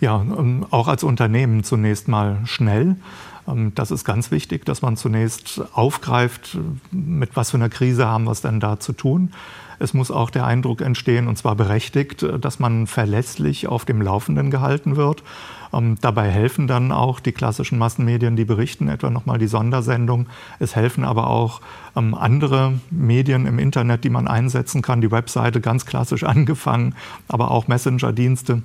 Ja, 0.00 0.20
ähm, 0.20 0.66
auch 0.70 0.88
als 0.88 1.04
Unternehmen 1.04 1.64
zunächst 1.64 2.08
mal 2.08 2.38
schnell. 2.44 2.96
Ähm, 3.48 3.72
das 3.74 3.90
ist 3.90 4.04
ganz 4.04 4.30
wichtig, 4.30 4.64
dass 4.64 4.82
man 4.82 4.96
zunächst 4.96 5.62
aufgreift, 5.72 6.58
mit 6.90 7.36
was 7.36 7.50
für 7.50 7.56
einer 7.56 7.68
Krise 7.68 8.06
haben 8.06 8.24
wir 8.24 8.32
es 8.32 8.40
denn 8.40 8.60
da 8.60 8.80
zu 8.80 8.92
tun. 8.92 9.32
Es 9.78 9.92
muss 9.92 10.10
auch 10.10 10.30
der 10.30 10.46
Eindruck 10.46 10.80
entstehen, 10.80 11.26
und 11.26 11.36
zwar 11.36 11.56
berechtigt, 11.56 12.24
dass 12.40 12.60
man 12.60 12.86
verlässlich 12.86 13.66
auf 13.66 13.84
dem 13.84 14.00
Laufenden 14.00 14.50
gehalten 14.50 14.96
wird. 14.96 15.22
Ähm, 15.72 15.96
dabei 16.00 16.30
helfen 16.30 16.66
dann 16.68 16.92
auch 16.92 17.20
die 17.20 17.32
klassischen 17.32 17.78
Massenmedien, 17.78 18.36
die 18.36 18.44
berichten, 18.44 18.88
etwa 18.88 19.10
nochmal 19.10 19.38
die 19.38 19.48
Sondersendung. 19.48 20.26
Es 20.60 20.76
helfen 20.76 21.04
aber 21.04 21.28
auch 21.28 21.60
ähm, 21.96 22.14
andere 22.14 22.74
Medien 22.90 23.46
im 23.46 23.58
Internet, 23.58 24.04
die 24.04 24.10
man 24.10 24.28
einsetzen 24.28 24.82
kann, 24.82 25.00
die 25.00 25.10
Webseite 25.10 25.60
ganz 25.60 25.86
klassisch 25.86 26.24
angefangen, 26.24 26.94
aber 27.28 27.50
auch 27.50 27.66
Messenger-Dienste 27.66 28.62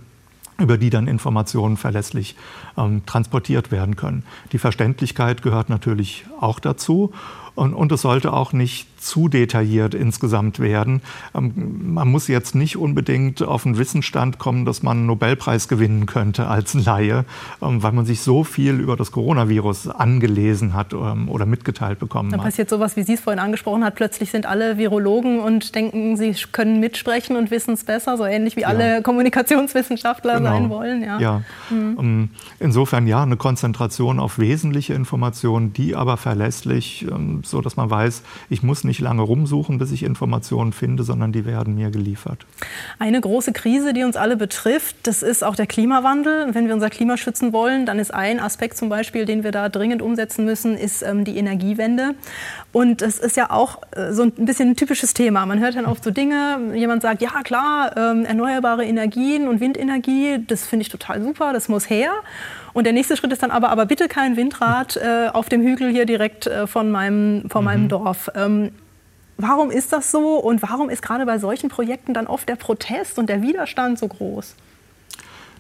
über 0.59 0.77
die 0.77 0.89
dann 0.89 1.07
Informationen 1.07 1.77
verlässlich 1.77 2.35
ähm, 2.77 3.05
transportiert 3.05 3.71
werden 3.71 3.95
können. 3.95 4.23
Die 4.51 4.59
Verständlichkeit 4.59 5.41
gehört 5.41 5.69
natürlich 5.69 6.25
auch 6.39 6.59
dazu. 6.59 7.11
Und, 7.55 7.73
und 7.73 7.91
es 7.91 8.01
sollte 8.01 8.33
auch 8.33 8.53
nicht 8.53 8.87
zu 8.99 9.27
detailliert 9.27 9.93
insgesamt 9.93 10.59
werden. 10.59 11.01
Ähm, 11.33 11.93
man 11.93 12.07
muss 12.09 12.27
jetzt 12.27 12.55
nicht 12.55 12.77
unbedingt 12.77 13.41
auf 13.41 13.65
einen 13.65 13.77
Wissensstand 13.77 14.39
kommen, 14.39 14.65
dass 14.65 14.83
man 14.83 14.97
einen 14.97 15.05
Nobelpreis 15.07 15.67
gewinnen 15.67 16.05
könnte 16.05 16.47
als 16.47 16.73
Laie, 16.73 17.25
ähm, 17.61 17.81
weil 17.81 17.91
man 17.91 18.05
sich 18.05 18.21
so 18.21 18.43
viel 18.43 18.79
über 18.79 18.95
das 18.95 19.11
Coronavirus 19.11 19.87
angelesen 19.87 20.73
hat 20.73 20.93
ähm, 20.93 21.29
oder 21.29 21.45
mitgeteilt 21.45 21.99
bekommen 21.99 22.31
hat. 22.31 22.39
Da 22.39 22.43
passiert 22.43 22.69
sowas, 22.69 22.95
wie 22.95 23.03
Sie 23.03 23.13
es 23.13 23.21
vorhin 23.21 23.39
angesprochen 23.39 23.83
hat. 23.83 23.95
Plötzlich 23.95 24.31
sind 24.31 24.45
alle 24.45 24.77
Virologen 24.77 25.39
und 25.39 25.75
denken, 25.75 26.17
sie 26.17 26.35
können 26.51 26.79
mitsprechen 26.79 27.35
und 27.35 27.51
wissen 27.51 27.73
es 27.73 27.83
besser, 27.83 28.17
so 28.17 28.25
ähnlich 28.25 28.55
wie 28.55 28.61
ja. 28.61 28.67
alle 28.67 29.01
Kommunikationswissenschaftler 29.01 30.37
genau. 30.37 30.49
sein 30.49 30.69
wollen. 30.69 31.03
Ja. 31.03 31.19
ja. 31.19 31.41
Mhm. 31.69 32.29
Insofern 32.59 33.07
ja, 33.07 33.23
eine 33.23 33.37
Konzentration 33.37 34.19
auf 34.19 34.39
wesentliche 34.39 34.93
Informationen, 34.93 35.73
die 35.73 35.95
aber 35.95 36.17
verlässlich 36.17 37.05
so 37.43 37.61
dass 37.61 37.75
man 37.75 37.89
weiß, 37.89 38.23
ich 38.49 38.63
muss 38.63 38.83
nicht 38.83 38.99
lange 38.99 39.21
rumsuchen, 39.21 39.77
bis 39.77 39.91
ich 39.91 40.03
Informationen 40.03 40.73
finde, 40.73 41.03
sondern 41.03 41.31
die 41.31 41.45
werden 41.45 41.75
mir 41.75 41.91
geliefert. 41.91 42.45
Eine 42.97 43.21
große 43.21 43.53
Krise, 43.53 43.93
die 43.93 44.03
uns 44.03 44.15
alle 44.15 44.37
betrifft, 44.37 44.95
das 45.03 45.23
ist 45.23 45.43
auch 45.43 45.55
der 45.55 45.67
Klimawandel. 45.67 46.53
Wenn 46.53 46.67
wir 46.67 46.73
unser 46.73 46.89
Klima 46.89 47.17
schützen 47.17 47.53
wollen, 47.53 47.85
dann 47.85 47.99
ist 47.99 48.13
ein 48.13 48.39
Aspekt 48.39 48.77
zum 48.77 48.89
Beispiel, 48.89 49.25
den 49.25 49.43
wir 49.43 49.51
da 49.51 49.69
dringend 49.69 50.01
umsetzen 50.01 50.45
müssen, 50.45 50.77
ist 50.77 51.01
ähm, 51.01 51.23
die 51.25 51.37
Energiewende. 51.37 52.15
Und 52.71 53.01
das 53.01 53.19
ist 53.19 53.37
ja 53.37 53.49
auch 53.51 53.81
äh, 53.91 54.13
so 54.13 54.23
ein 54.23 54.31
bisschen 54.31 54.69
ein 54.69 54.75
typisches 54.75 55.13
Thema. 55.13 55.45
Man 55.45 55.59
hört 55.59 55.75
dann 55.75 55.85
oft 55.85 56.03
so 56.03 56.11
Dinge, 56.11 56.73
jemand 56.75 57.01
sagt, 57.01 57.21
ja 57.21 57.41
klar, 57.43 57.95
ähm, 57.97 58.25
erneuerbare 58.25 58.85
Energien 58.85 59.47
und 59.47 59.59
Windenergie, 59.59 60.43
das 60.47 60.65
finde 60.65 60.83
ich 60.83 60.89
total 60.89 61.21
super, 61.21 61.53
das 61.53 61.69
muss 61.69 61.89
her. 61.89 62.11
Und 62.73 62.83
der 62.85 62.93
nächste 62.93 63.17
Schritt 63.17 63.31
ist 63.31 63.43
dann 63.43 63.51
aber, 63.51 63.69
aber 63.69 63.85
bitte 63.85 64.07
kein 64.07 64.37
Windrad 64.37 64.97
äh, 64.97 65.29
auf 65.33 65.49
dem 65.49 65.61
Hügel 65.61 65.89
hier 65.91 66.05
direkt 66.05 66.47
äh, 66.47 66.67
von 66.67 66.91
meinem 66.91 67.28
von, 67.29 67.49
von 67.49 67.61
mhm. 67.61 67.65
meinem 67.65 67.89
Dorf. 67.89 68.31
Ähm, 68.35 68.71
warum 69.37 69.71
ist 69.71 69.93
das 69.93 70.11
so 70.11 70.37
und 70.37 70.61
warum 70.61 70.89
ist 70.89 71.01
gerade 71.01 71.25
bei 71.25 71.39
solchen 71.39 71.69
Projekten 71.69 72.13
dann 72.13 72.27
oft 72.27 72.47
der 72.49 72.55
Protest 72.55 73.19
und 73.19 73.29
der 73.29 73.41
Widerstand 73.41 73.99
so 73.99 74.07
groß? 74.07 74.55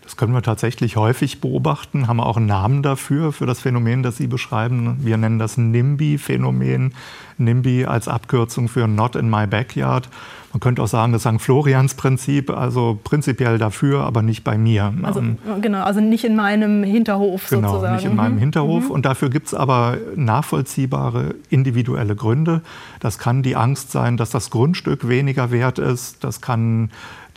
Das 0.09 0.17
können 0.17 0.33
wir 0.33 0.41
tatsächlich 0.41 0.95
häufig 0.95 1.39
beobachten, 1.39 2.07
haben 2.07 2.19
auch 2.19 2.35
einen 2.35 2.47
Namen 2.47 2.81
dafür, 2.81 3.31
für 3.31 3.45
das 3.45 3.59
Phänomen, 3.59 4.01
das 4.01 4.17
Sie 4.17 4.25
beschreiben. 4.25 4.97
Wir 5.01 5.17
nennen 5.17 5.37
das 5.37 5.55
NIMBY-Phänomen. 5.55 6.95
NIMBY 7.37 7.85
als 7.85 8.07
Abkürzung 8.07 8.69
für 8.69 8.87
Not 8.87 9.15
in 9.15 9.29
my 9.29 9.45
backyard. 9.45 10.09
Man 10.51 10.61
könnte 10.61 10.81
auch 10.81 10.87
sagen, 10.87 11.13
das 11.13 11.21
St. 11.21 11.39
Florians 11.39 11.93
Prinzip, 11.93 12.49
also 12.49 12.97
prinzipiell 13.03 13.59
dafür, 13.59 14.01
aber 14.03 14.23
nicht 14.23 14.43
bei 14.43 14.57
mir. 14.57 14.91
Also, 15.03 15.19
ähm, 15.19 15.37
genau, 15.61 15.83
also 15.83 15.99
nicht 15.99 16.23
in 16.23 16.35
meinem 16.35 16.81
Hinterhof 16.83 17.47
genau, 17.47 17.67
sozusagen. 17.67 17.81
Genau, 17.81 17.95
nicht 17.97 18.05
in 18.05 18.15
meinem 18.15 18.35
mhm. 18.37 18.39
Hinterhof. 18.39 18.85
Mhm. 18.85 18.91
Und 18.91 19.05
dafür 19.05 19.29
gibt 19.29 19.45
es 19.45 19.53
aber 19.53 19.99
nachvollziehbare 20.15 21.35
individuelle 21.51 22.15
Gründe. 22.15 22.61
Das 22.99 23.19
kann 23.19 23.43
die 23.43 23.55
Angst 23.55 23.91
sein, 23.91 24.17
dass 24.17 24.31
das 24.31 24.49
Grundstück 24.49 25.07
weniger 25.07 25.51
wert 25.51 25.77
ist. 25.77 26.23
Das 26.23 26.41
kann 26.41 26.89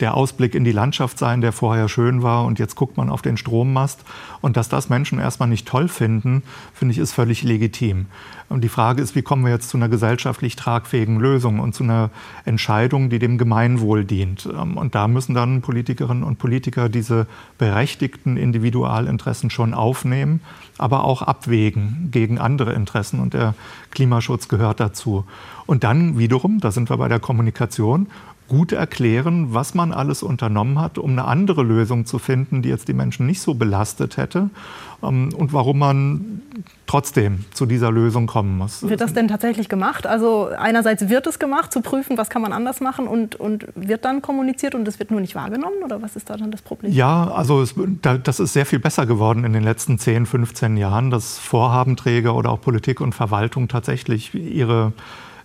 der 0.03 0.15
Ausblick 0.15 0.53
in 0.53 0.65
die 0.65 0.73
Landschaft 0.73 1.17
sein, 1.17 1.39
der 1.39 1.53
vorher 1.53 1.87
schön 1.87 2.23
war 2.23 2.43
und 2.43 2.59
jetzt 2.59 2.75
guckt 2.75 2.97
man 2.97 3.09
auf 3.09 3.21
den 3.21 3.37
Strommast. 3.37 4.03
Und 4.41 4.57
dass 4.57 4.67
das 4.67 4.89
Menschen 4.89 5.17
erstmal 5.17 5.47
nicht 5.47 5.65
toll 5.65 5.87
finden, 5.87 6.43
finde 6.73 6.91
ich, 6.91 6.97
ist 6.97 7.13
völlig 7.13 7.41
legitim. 7.43 8.07
Und 8.49 8.65
die 8.65 8.69
Frage 8.69 9.01
ist, 9.01 9.15
wie 9.15 9.21
kommen 9.21 9.45
wir 9.45 9.51
jetzt 9.53 9.69
zu 9.69 9.77
einer 9.77 9.87
gesellschaftlich 9.87 10.57
tragfähigen 10.57 11.21
Lösung 11.21 11.59
und 11.61 11.73
zu 11.73 11.83
einer 11.83 12.09
Entscheidung, 12.43 13.09
die 13.09 13.17
dem 13.17 13.37
Gemeinwohl 13.37 14.03
dient. 14.03 14.45
Ähm, 14.45 14.75
und 14.75 14.93
da 14.93 15.07
müssen 15.07 15.33
dann 15.33 15.61
Politikerinnen 15.61 16.23
und 16.23 16.37
Politiker 16.37 16.89
diese 16.89 17.25
berechtigten 17.57 18.35
Individualinteressen 18.35 19.49
schon 19.49 19.73
aufnehmen, 19.73 20.41
aber 20.77 21.05
auch 21.05 21.21
abwägen 21.21 22.09
gegen 22.11 22.39
andere 22.39 22.73
Interessen. 22.73 23.21
Und 23.21 23.33
der 23.33 23.55
Klimaschutz 23.91 24.49
gehört 24.49 24.81
dazu. 24.81 25.23
Und 25.65 25.85
dann 25.85 26.17
wiederum, 26.17 26.59
da 26.59 26.71
sind 26.71 26.89
wir 26.89 26.97
bei 26.97 27.07
der 27.07 27.21
Kommunikation, 27.21 28.07
gut 28.47 28.71
erklären, 28.71 29.53
was 29.53 29.73
man 29.73 29.91
alles 29.91 30.23
unternommen 30.23 30.79
hat, 30.79 30.97
um 30.97 31.11
eine 31.11 31.25
andere 31.25 31.63
Lösung 31.63 32.05
zu 32.05 32.19
finden, 32.19 32.61
die 32.61 32.69
jetzt 32.69 32.87
die 32.87 32.93
Menschen 32.93 33.25
nicht 33.25 33.41
so 33.41 33.53
belastet 33.53 34.17
hätte 34.17 34.49
ähm, 35.01 35.29
und 35.35 35.53
warum 35.53 35.79
man 35.79 36.41
trotzdem 36.85 37.45
zu 37.53 37.65
dieser 37.65 37.91
Lösung 37.91 38.27
kommen 38.27 38.57
muss. 38.57 38.87
Wird 38.87 39.01
das 39.01 39.13
denn 39.13 39.27
tatsächlich 39.27 39.69
gemacht? 39.69 40.05
Also 40.05 40.49
einerseits 40.57 41.09
wird 41.09 41.25
es 41.25 41.39
gemacht, 41.39 41.71
zu 41.71 41.81
prüfen, 41.81 42.17
was 42.17 42.29
kann 42.29 42.41
man 42.41 42.53
anders 42.53 42.81
machen 42.81 43.07
und, 43.07 43.35
und 43.35 43.65
wird 43.75 44.05
dann 44.05 44.21
kommuniziert 44.21 44.75
und 44.75 44.87
es 44.87 44.99
wird 44.99 45.09
nur 45.09 45.21
nicht 45.21 45.35
wahrgenommen 45.35 45.77
oder 45.83 46.01
was 46.01 46.15
ist 46.15 46.29
da 46.29 46.37
dann 46.37 46.51
das 46.51 46.61
Problem? 46.61 46.91
Ja, 46.91 47.31
also 47.31 47.61
es, 47.61 47.73
das 48.23 48.39
ist 48.39 48.53
sehr 48.53 48.65
viel 48.65 48.79
besser 48.79 49.05
geworden 49.05 49.45
in 49.45 49.53
den 49.53 49.63
letzten 49.63 49.97
10, 49.97 50.25
15 50.25 50.77
Jahren, 50.77 51.09
dass 51.09 51.39
Vorhabenträger 51.39 52.35
oder 52.35 52.51
auch 52.51 52.61
Politik 52.61 53.01
und 53.01 53.15
Verwaltung 53.15 53.67
tatsächlich 53.67 54.33
ihre 54.35 54.93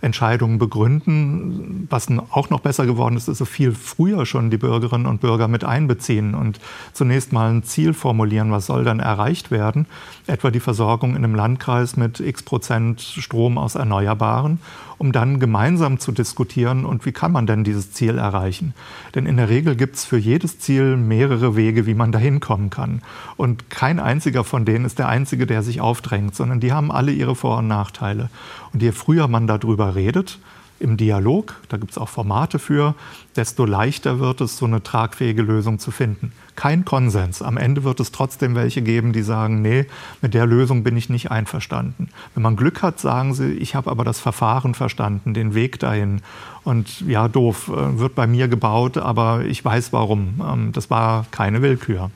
Entscheidungen 0.00 0.58
begründen. 0.58 1.86
Was 1.90 2.08
auch 2.30 2.50
noch 2.50 2.60
besser 2.60 2.86
geworden 2.86 3.16
ist, 3.16 3.28
ist 3.28 3.38
so 3.38 3.44
viel 3.44 3.72
früher 3.72 4.26
schon 4.26 4.50
die 4.50 4.58
Bürgerinnen 4.58 5.06
und 5.06 5.20
Bürger 5.20 5.48
mit 5.48 5.64
einbeziehen 5.64 6.34
und 6.34 6.60
zunächst 6.92 7.32
mal 7.32 7.50
ein 7.50 7.62
Ziel 7.62 7.94
formulieren, 7.94 8.52
was 8.52 8.66
soll 8.66 8.84
dann 8.84 9.00
erreicht 9.00 9.50
werden. 9.50 9.86
Etwa 10.26 10.50
die 10.50 10.60
Versorgung 10.60 11.10
in 11.10 11.24
einem 11.24 11.34
Landkreis 11.34 11.96
mit 11.96 12.20
x 12.20 12.42
Prozent 12.42 13.00
Strom 13.00 13.58
aus 13.58 13.74
Erneuerbaren 13.74 14.58
um 14.98 15.12
dann 15.12 15.38
gemeinsam 15.38 15.98
zu 15.98 16.12
diskutieren 16.12 16.84
und 16.84 17.06
wie 17.06 17.12
kann 17.12 17.32
man 17.32 17.46
denn 17.46 17.64
dieses 17.64 17.92
Ziel 17.92 18.18
erreichen. 18.18 18.74
Denn 19.14 19.26
in 19.26 19.36
der 19.36 19.48
Regel 19.48 19.76
gibt 19.76 19.94
es 19.96 20.04
für 20.04 20.18
jedes 20.18 20.58
Ziel 20.58 20.96
mehrere 20.96 21.56
Wege, 21.56 21.86
wie 21.86 21.94
man 21.94 22.12
dahin 22.12 22.40
kommen 22.40 22.68
kann. 22.68 23.02
Und 23.36 23.70
kein 23.70 24.00
einziger 24.00 24.42
von 24.42 24.64
denen 24.64 24.84
ist 24.84 24.98
der 24.98 25.08
einzige, 25.08 25.46
der 25.46 25.62
sich 25.62 25.80
aufdrängt, 25.80 26.34
sondern 26.34 26.60
die 26.60 26.72
haben 26.72 26.90
alle 26.90 27.12
ihre 27.12 27.36
Vor- 27.36 27.58
und 27.58 27.68
Nachteile. 27.68 28.28
Und 28.72 28.82
je 28.82 28.92
früher 28.92 29.28
man 29.28 29.46
darüber 29.46 29.87
redet, 29.94 30.38
im 30.80 30.96
Dialog, 30.96 31.56
da 31.68 31.76
gibt 31.76 31.92
es 31.92 31.98
auch 31.98 32.08
Formate 32.08 32.58
für, 32.58 32.94
desto 33.38 33.64
leichter 33.64 34.20
wird 34.20 34.42
es, 34.42 34.58
so 34.58 34.66
eine 34.66 34.82
tragfähige 34.82 35.42
Lösung 35.42 35.78
zu 35.78 35.90
finden 35.90 36.32
kein 36.58 36.84
Konsens. 36.84 37.40
Am 37.40 37.56
Ende 37.56 37.84
wird 37.84 38.00
es 38.00 38.10
trotzdem 38.10 38.56
welche 38.56 38.82
geben, 38.82 39.12
die 39.12 39.22
sagen, 39.22 39.62
nee, 39.62 39.86
mit 40.22 40.34
der 40.34 40.44
Lösung 40.44 40.82
bin 40.82 40.96
ich 40.96 41.08
nicht 41.08 41.30
einverstanden. 41.30 42.08
Wenn 42.34 42.42
man 42.42 42.56
Glück 42.56 42.82
hat, 42.82 42.98
sagen 42.98 43.32
sie, 43.32 43.52
ich 43.52 43.76
habe 43.76 43.88
aber 43.88 44.02
das 44.02 44.18
Verfahren 44.18 44.74
verstanden, 44.74 45.34
den 45.34 45.54
Weg 45.54 45.78
dahin. 45.78 46.20
Und 46.64 47.02
ja, 47.02 47.28
doof, 47.28 47.68
äh, 47.68 48.00
wird 48.00 48.16
bei 48.16 48.26
mir 48.26 48.48
gebaut, 48.48 48.96
aber 48.96 49.44
ich 49.44 49.64
weiß 49.64 49.92
warum. 49.92 50.40
Ähm, 50.44 50.72
das 50.72 50.90
war 50.90 51.26
keine 51.30 51.62
Willkür. 51.62 52.10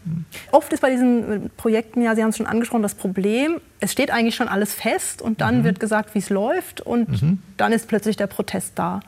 Oft 0.51 0.73
ist 0.73 0.81
bei 0.81 0.91
diesen 0.91 1.49
Projekten, 1.57 2.03
ja, 2.03 2.17
Sie 2.17 2.23
haben 2.25 2.31
es 2.31 2.37
schon 2.37 2.47
angesprochen, 2.47 2.83
das 2.83 2.97
Problem, 2.97 3.61
es 3.79 3.93
steht 3.93 4.11
eigentlich 4.11 4.35
schon 4.35 4.49
alles 4.49 4.75
fest 4.75 5.23
und 5.23 5.41
dann 5.41 5.61
mhm. 5.61 5.65
wird 5.65 5.79
gesagt, 5.79 6.17
wie 6.17 6.19
es 6.19 6.31
läuft 6.31 6.81
und 6.81 7.23
mhm. 7.23 7.39
dann 7.59 7.71
ist 7.71 7.87
plötzlich 7.87 8.17
der 8.17 8.27
Protest 8.27 8.73
da. 8.75 9.03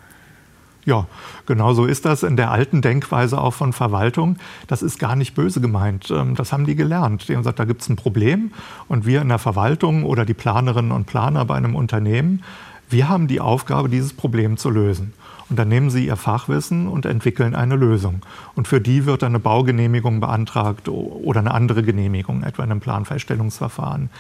Ja, 0.87 1.07
genau 1.47 1.73
so 1.73 1.87
ist 1.87 2.05
das 2.05 2.23
in 2.23 2.37
der 2.37 2.51
alten 2.51 2.83
Denkweise 2.83 3.41
auch 3.41 3.55
von 3.55 3.73
Verwaltung. 3.73 4.37
Das 4.67 4.83
ist 4.83 4.99
gar 4.99 5.17
nicht 5.17 5.35
böse 5.35 5.61
gemeint. 5.61 6.11
Ähm, 6.11 6.35
das 6.35 6.53
haben 6.53 6.67
die 6.67 6.77
gelernt. 6.77 7.29
Die 7.29 7.33
haben 7.33 7.41
gesagt, 7.41 7.59
da 7.59 7.65
gibt 7.65 7.83
es 7.83 7.89
ein 7.89 7.97
Problem 7.97 8.53
und 8.89 9.07
wir 9.07 9.23
in 9.23 9.29
der 9.29 9.39
Verwaltung 9.39 10.05
oder 10.05 10.25
die 10.25 10.35
Planerinnen 10.35 10.93
und 10.93 11.07
Planer 11.07 11.45
bei 11.45 11.57
einem 11.57 11.75
Unternehmen, 11.75 12.43
wir 12.91 13.09
haben 13.09 13.29
die 13.29 13.41
Aufgabe, 13.41 13.89
dieses 13.89 14.13
Problem 14.13 14.57
zu 14.57 14.69
lösen. 14.69 15.15
Und 15.51 15.59
dann 15.59 15.69
nehmen 15.69 15.91
Sie 15.91 16.07
Ihr 16.07 16.17
Fachwissen 16.17 16.89
und 16.89 17.07
entwickeln 17.07 17.55
eine 17.55 17.77
Lösung. 17.77 18.23
Und 18.55 18.67
für 18.67 18.81
die 18.81 19.05
wird 19.05 19.23
dann 19.23 19.33
eine 19.33 19.39
Baugenehmigung 19.39 20.21
beantragt 20.21 20.89
oder 20.89 21.41
eine 21.41 21.53
andere 21.53 21.83
Genehmigung, 21.83 22.43
etwa 22.43 22.65
in 22.65 22.71
einem 22.71 22.81
Planfeststellungsverfahren. 22.81 24.11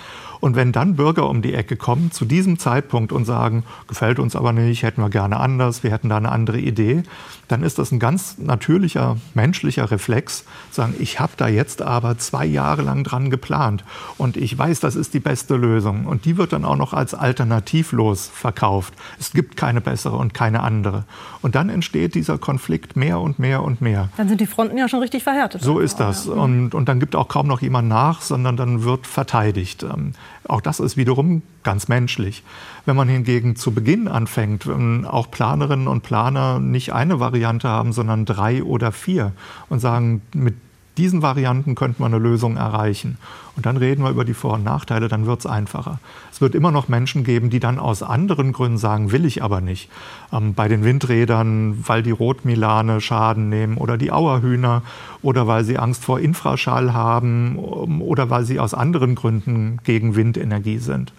Und 0.41 0.57
wenn 0.57 0.73
dann 0.73 0.97
Bürger 0.97 1.29
um 1.31 1.41
die 1.41 1.55
Ecke 1.55 1.77
kommen 1.77 2.11
zu 2.13 2.27
diesem 2.27 2.59
Zeitpunkt 2.59 3.13
und 3.13 3.25
sagen, 3.25 3.65
gefällt 3.89 4.19
uns 4.19 4.37
aber 4.37 4.53
nicht, 4.53 4.83
hätten 4.83 5.01
wir 5.01 5.09
gerne 5.09 5.41
anders, 5.41 5.83
wir 5.83 5.91
hätten 5.91 6.11
da 6.11 6.19
eine 6.19 6.31
andere 6.31 6.59
Idee, 6.59 7.03
dann 7.49 7.63
ist 7.63 7.79
das 7.79 7.93
ein 7.93 7.99
ganz 7.99 8.37
natürlicher 8.39 9.17
menschlicher 9.33 9.91
Reflex, 9.91 10.45
sagen, 10.71 10.95
ich 10.99 11.21
habe 11.21 11.33
da 11.37 11.49
jetzt 11.49 11.81
aber 11.81 12.19
zwei 12.19 12.45
Jahre 12.45 12.83
lang 12.83 13.05
dran 13.05 13.31
geplant 13.31 13.85
und 14.19 14.37
ich 14.37 14.57
weiß, 14.57 14.81
das 14.81 14.97
ist 14.97 15.15
die 15.15 15.21
beste 15.21 15.57
Lösung. 15.57 16.05
Und 16.05 16.27
die 16.27 16.37
wird 16.37 16.53
dann 16.53 16.67
auch 16.67 16.77
noch 16.77 16.93
als 16.93 17.15
alternativlos 17.15 18.31
verkauft. 18.33 18.93
Es 19.19 19.33
gibt 19.33 19.57
keine 19.57 19.81
bessere 19.81 20.17
und 20.17 20.35
keine 20.35 20.63
andere. 20.63 21.05
Und 21.43 21.55
dann 21.55 21.69
entsteht 21.69 22.15
dieser 22.15 22.39
Konflikt 22.39 22.97
mehr 22.97 23.21
und 23.21 23.39
mehr 23.39 23.63
und 23.63 23.81
mehr. 23.81 24.09
Dann 24.17 24.29
sind 24.29 24.41
die 24.41 24.47
Fronten 24.47 24.79
ja 24.79 24.89
schon 24.89 25.01
richtig 25.01 25.23
verhärtet. 25.23 25.63
So 25.63 25.79
ist 25.79 26.01
das. 26.01 26.27
Und, 26.27 26.75
und 26.75 26.89
dann 26.89 27.01
gibt 27.01 27.15
auch 27.17 27.29
kaum 27.29 27.47
noch 27.47 27.61
jemand 27.61 27.89
nach, 27.89 28.23
sondern 28.23 28.57
dann 28.57 28.83
wird 28.83 29.07
verteidigt. 29.07 29.83
Ähm, 29.83 30.13
auch 30.49 30.61
das 30.61 30.81
ist 30.81 30.97
wiederum 30.97 31.43
ganz 31.63 31.89
menschlich. 31.89 32.43
Wenn 32.87 32.97
man 32.97 33.09
hingegen 33.09 33.57
zu 33.57 33.73
Beginn 33.73 34.09
anfängt, 34.09 34.67
wenn 34.67 35.05
auch 35.05 35.31
Planerinnen 35.31 35.89
und 35.89 36.03
Planer 36.03 36.61
nicht 36.61 36.93
eine 36.93 37.21
Variante 37.21 37.69
haben, 37.69 37.93
sondern 37.93 38.25
drei 38.25 38.63
oder 38.63 38.93
vier 38.93 39.33
und 39.69 39.81
sagen, 39.81 40.23
mit 40.35 40.55
diesen 40.97 41.23
Varianten 41.23 41.75
könnte 41.75 42.01
man 42.01 42.15
eine 42.15 42.23
Lösung 42.23 42.57
erreichen. 42.57 43.19
Und 43.57 43.67
dann 43.67 43.77
reden 43.77 44.03
wir 44.03 44.11
über 44.11 44.25
die 44.25 44.35
Vor- 44.35 44.55
und 44.55 44.65
Nachteile, 44.65 45.09
dann 45.09 45.27
wird 45.27 45.41
es 45.41 45.47
einfacher. 45.47 45.99
Es 46.33 46.41
wird 46.41 46.55
immer 46.55 46.71
noch 46.71 46.89
Menschen 46.89 47.25
geben, 47.25 47.51
die 47.51 47.61
dann 47.61 47.79
aus 47.79 48.03
anderen 48.03 48.53
Gründen 48.53 48.79
sagen, 48.79 49.13
will 49.13 49.25
ich 49.25 49.43
aber 49.43 49.61
nicht. 49.61 49.91
Ähm, 50.33 50.55
bei 50.55 50.69
den 50.69 50.85
Windrädern, 50.85 51.85
weil 51.87 52.03
die 52.03 52.11
Rotmilane 52.11 53.01
Schaden 53.01 53.49
nehmen 53.49 53.77
oder 53.77 53.97
die 53.97 54.13
Auerhühner 54.13 54.83
oder 55.23 55.47
weil 55.47 55.65
sie 55.65 55.79
Angst 55.79 56.05
vor 56.05 56.21
Infraschall 56.21 56.93
haben 56.93 57.57
um, 57.57 58.03
oder 58.03 58.31
weil 58.31 58.45
sie 58.45 58.61
aus 58.61 58.75
anderen 58.75 59.15
Gründen 59.15 59.79
gegen 59.85 60.17
Windenergie 60.17 60.79
sind. 60.79 61.13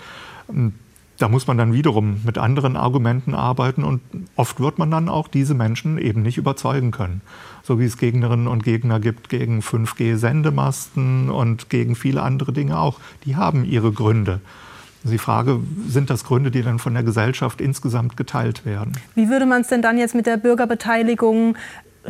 Da 1.17 1.29
muss 1.29 1.47
man 1.47 1.57
dann 1.57 1.73
wiederum 1.73 2.21
mit 2.25 2.37
anderen 2.37 2.75
Argumenten 2.75 3.35
arbeiten 3.35 3.83
und 3.83 4.01
oft 4.35 4.59
wird 4.59 4.77
man 4.79 4.91
dann 4.91 5.07
auch 5.07 5.27
diese 5.27 5.53
Menschen 5.53 5.97
eben 5.97 6.21
nicht 6.21 6.37
überzeugen 6.37 6.91
können 6.91 7.21
so 7.65 7.79
wie 7.79 7.85
es 7.85 7.97
Gegnerinnen 7.97 8.47
und 8.47 8.63
Gegner 8.63 8.99
gibt 8.99 9.27
gegen 9.29 9.61
5G-Sendemasten 9.61 11.29
und 11.31 11.69
gegen 11.69 11.95
viele 11.95 12.21
andere 12.21 12.53
Dinge 12.53 12.79
auch. 12.79 12.99
Die 13.25 13.35
haben 13.35 13.65
ihre 13.65 13.91
Gründe. 13.91 14.39
Die 15.03 15.17
Frage, 15.17 15.59
sind 15.87 16.09
das 16.09 16.23
Gründe, 16.23 16.51
die 16.51 16.61
dann 16.61 16.79
von 16.79 16.93
der 16.93 17.03
Gesellschaft 17.03 17.61
insgesamt 17.61 18.17
geteilt 18.17 18.65
werden? 18.65 18.93
Wie 19.15 19.29
würde 19.29 19.47
man 19.47 19.61
es 19.61 19.67
denn 19.67 19.81
dann 19.81 19.97
jetzt 19.97 20.15
mit 20.15 20.27
der 20.27 20.37
Bürgerbeteiligung 20.37 21.57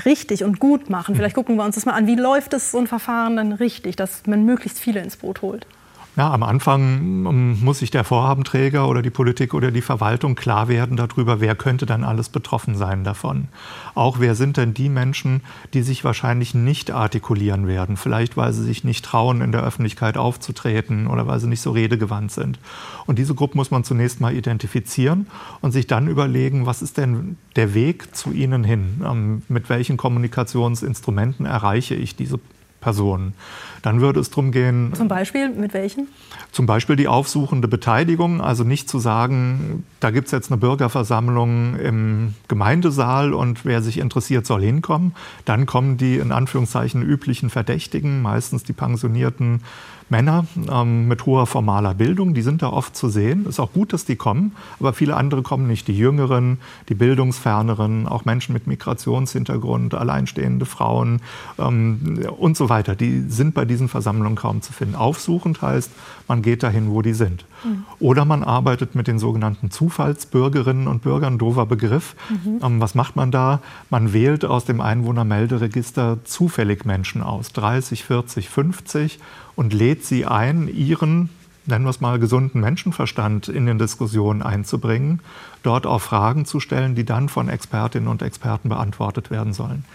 richtig 0.05 0.43
und 0.43 0.59
gut 0.59 0.89
machen? 0.89 1.15
Vielleicht 1.15 1.35
gucken 1.35 1.55
wir 1.55 1.63
uns 1.63 1.75
das 1.75 1.85
mal 1.85 1.93
an. 1.93 2.05
Wie 2.05 2.15
läuft 2.15 2.53
es 2.53 2.71
so 2.71 2.77
ein 2.77 2.87
Verfahren 2.87 3.37
dann 3.37 3.53
richtig, 3.53 3.95
dass 3.95 4.27
man 4.27 4.45
möglichst 4.45 4.79
viele 4.79 5.01
ins 5.01 5.15
Boot 5.15 5.41
holt? 5.41 5.67
Ja, 6.17 6.31
am 6.31 6.43
Anfang 6.43 7.25
ähm, 7.27 7.59
muss 7.61 7.79
sich 7.79 7.91
der 7.91 8.05
Vorhabenträger 8.05 8.87
oder 8.87 9.01
die 9.01 9.09
Politik 9.09 9.53
oder 9.53 9.69
die 9.69 9.81
Verwaltung 9.81 10.35
klar 10.35 10.69
werden 10.69 10.95
darüber, 10.95 11.41
wer 11.41 11.55
könnte 11.55 11.85
dann 11.85 12.05
alles 12.05 12.29
betroffen 12.29 12.77
sein 12.77 13.03
davon. 13.03 13.49
Auch 13.95 14.19
wer 14.19 14.33
sind 14.33 14.55
denn 14.55 14.73
die 14.73 14.87
Menschen, 14.87 15.41
die 15.73 15.81
sich 15.81 16.05
wahrscheinlich 16.05 16.53
nicht 16.53 16.89
artikulieren 16.89 17.67
werden, 17.67 17.97
vielleicht 17.97 18.37
weil 18.37 18.53
sie 18.53 18.63
sich 18.63 18.85
nicht 18.85 19.03
trauen, 19.03 19.41
in 19.41 19.51
der 19.51 19.63
Öffentlichkeit 19.63 20.15
aufzutreten 20.15 21.07
oder 21.07 21.27
weil 21.27 21.41
sie 21.41 21.47
nicht 21.47 21.61
so 21.61 21.71
redegewandt 21.71 22.31
sind. 22.31 22.59
Und 23.05 23.19
diese 23.19 23.35
Gruppe 23.35 23.57
muss 23.57 23.71
man 23.71 23.83
zunächst 23.83 24.21
mal 24.21 24.33
identifizieren 24.33 25.27
und 25.59 25.73
sich 25.73 25.85
dann 25.85 26.07
überlegen, 26.07 26.65
was 26.65 26.81
ist 26.81 26.95
denn 26.95 27.35
der 27.57 27.73
Weg 27.73 28.15
zu 28.15 28.31
ihnen 28.31 28.63
hin? 28.63 29.01
Ähm, 29.05 29.41
mit 29.49 29.67
welchen 29.67 29.97
Kommunikationsinstrumenten 29.97 31.45
erreiche 31.45 31.95
ich 31.95 32.15
diese 32.15 32.39
Personen. 32.85 33.33
Dann 33.81 33.99
würde 33.99 34.19
es 34.19 34.29
darum 34.29 34.51
gehen. 34.51 34.93
Zum 34.93 35.07
Beispiel 35.07 35.49
mit 35.49 35.73
welchen? 35.73 36.07
Zum 36.51 36.67
Beispiel 36.67 36.95
die 36.95 37.07
aufsuchende 37.07 37.67
Beteiligung, 37.67 38.41
also 38.41 38.63
nicht 38.63 38.87
zu 38.87 38.99
sagen, 38.99 39.83
da 39.99 40.11
gibt 40.11 40.27
es 40.27 40.31
jetzt 40.31 40.51
eine 40.51 40.57
Bürgerversammlung 40.57 41.77
im 41.79 42.35
Gemeindesaal 42.47 43.33
und 43.33 43.65
wer 43.65 43.81
sich 43.81 43.97
interessiert, 43.97 44.45
soll 44.45 44.61
hinkommen. 44.61 45.15
Dann 45.45 45.65
kommen 45.65 45.97
die 45.97 46.17
in 46.17 46.31
Anführungszeichen 46.31 47.01
üblichen 47.01 47.49
Verdächtigen, 47.49 48.21
meistens 48.21 48.63
die 48.63 48.73
pensionierten 48.73 49.61
Männer 50.09 50.45
ähm, 50.71 51.07
mit 51.07 51.25
hoher 51.25 51.47
formaler 51.47 51.95
Bildung, 51.95 52.33
die 52.35 52.43
sind 52.43 52.61
da 52.61 52.69
oft 52.69 52.95
zu 52.95 53.09
sehen. 53.09 53.45
Ist 53.47 53.59
auch 53.59 53.73
gut, 53.73 53.91
dass 53.91 54.05
die 54.05 54.15
kommen, 54.15 54.51
aber 54.79 54.93
viele 54.93 55.15
andere 55.15 55.41
kommen 55.41 55.67
nicht. 55.67 55.87
Die 55.87 55.97
Jüngeren, 55.97 56.59
die 56.89 56.95
Bildungsferneren, 56.95 58.07
auch 58.07 58.23
Menschen 58.23 58.53
mit 58.53 58.67
Migrationshintergrund, 58.67 59.95
alleinstehende 59.95 60.65
Frauen 60.65 61.21
ähm, 61.57 62.19
und 62.37 62.55
so 62.55 62.69
weiter, 62.69 62.95
die 62.95 63.21
sind 63.29 63.55
bei 63.55 63.65
diesen 63.65 63.87
Versammlungen 63.87 64.35
kaum 64.35 64.61
zu 64.61 64.73
finden. 64.73 64.95
Aufsuchend 64.95 65.61
heißt, 65.61 65.91
man 66.27 66.43
geht 66.43 66.61
dahin, 66.61 66.91
wo 66.91 67.01
die 67.01 67.13
sind. 67.13 67.45
Mhm. 67.63 67.85
Oder 67.99 68.25
man 68.25 68.43
arbeitet 68.43 68.93
mit 68.93 69.07
den 69.07 69.17
sogenannten 69.17 69.71
Zufallsbürgerinnen 69.71 70.87
und 70.87 71.01
Bürgern, 71.01 71.39
doofer 71.39 71.65
Begriff. 71.65 72.15
Mhm. 72.29 72.59
Ähm, 72.63 72.81
was 72.81 72.93
macht 72.93 73.15
man 73.15 73.31
da? 73.31 73.59
Man 73.89 74.13
wählt 74.13 74.45
aus 74.45 74.65
dem 74.65 74.81
Einwohnermelderegister 74.81 76.19
zufällig 76.25 76.85
Menschen 76.85 77.23
aus, 77.23 77.53
30, 77.53 78.03
40, 78.03 78.49
50 78.49 79.19
und 79.55 79.73
lädt 79.73 80.05
sie 80.05 80.25
ein, 80.25 80.67
ihren, 80.67 81.29
nennen 81.65 81.85
wir 81.85 81.89
es 81.89 82.01
mal, 82.01 82.19
gesunden 82.19 82.61
Menschenverstand 82.61 83.47
in 83.47 83.65
den 83.65 83.79
Diskussionen 83.79 84.41
einzubringen, 84.41 85.21
dort 85.63 85.85
auch 85.85 86.01
Fragen 86.01 86.45
zu 86.45 86.59
stellen, 86.59 86.95
die 86.95 87.05
dann 87.05 87.29
von 87.29 87.49
Expertinnen 87.49 88.07
und 88.07 88.21
Experten 88.21 88.69
beantwortet 88.69 89.31
werden 89.31 89.53
sollen. 89.53 89.85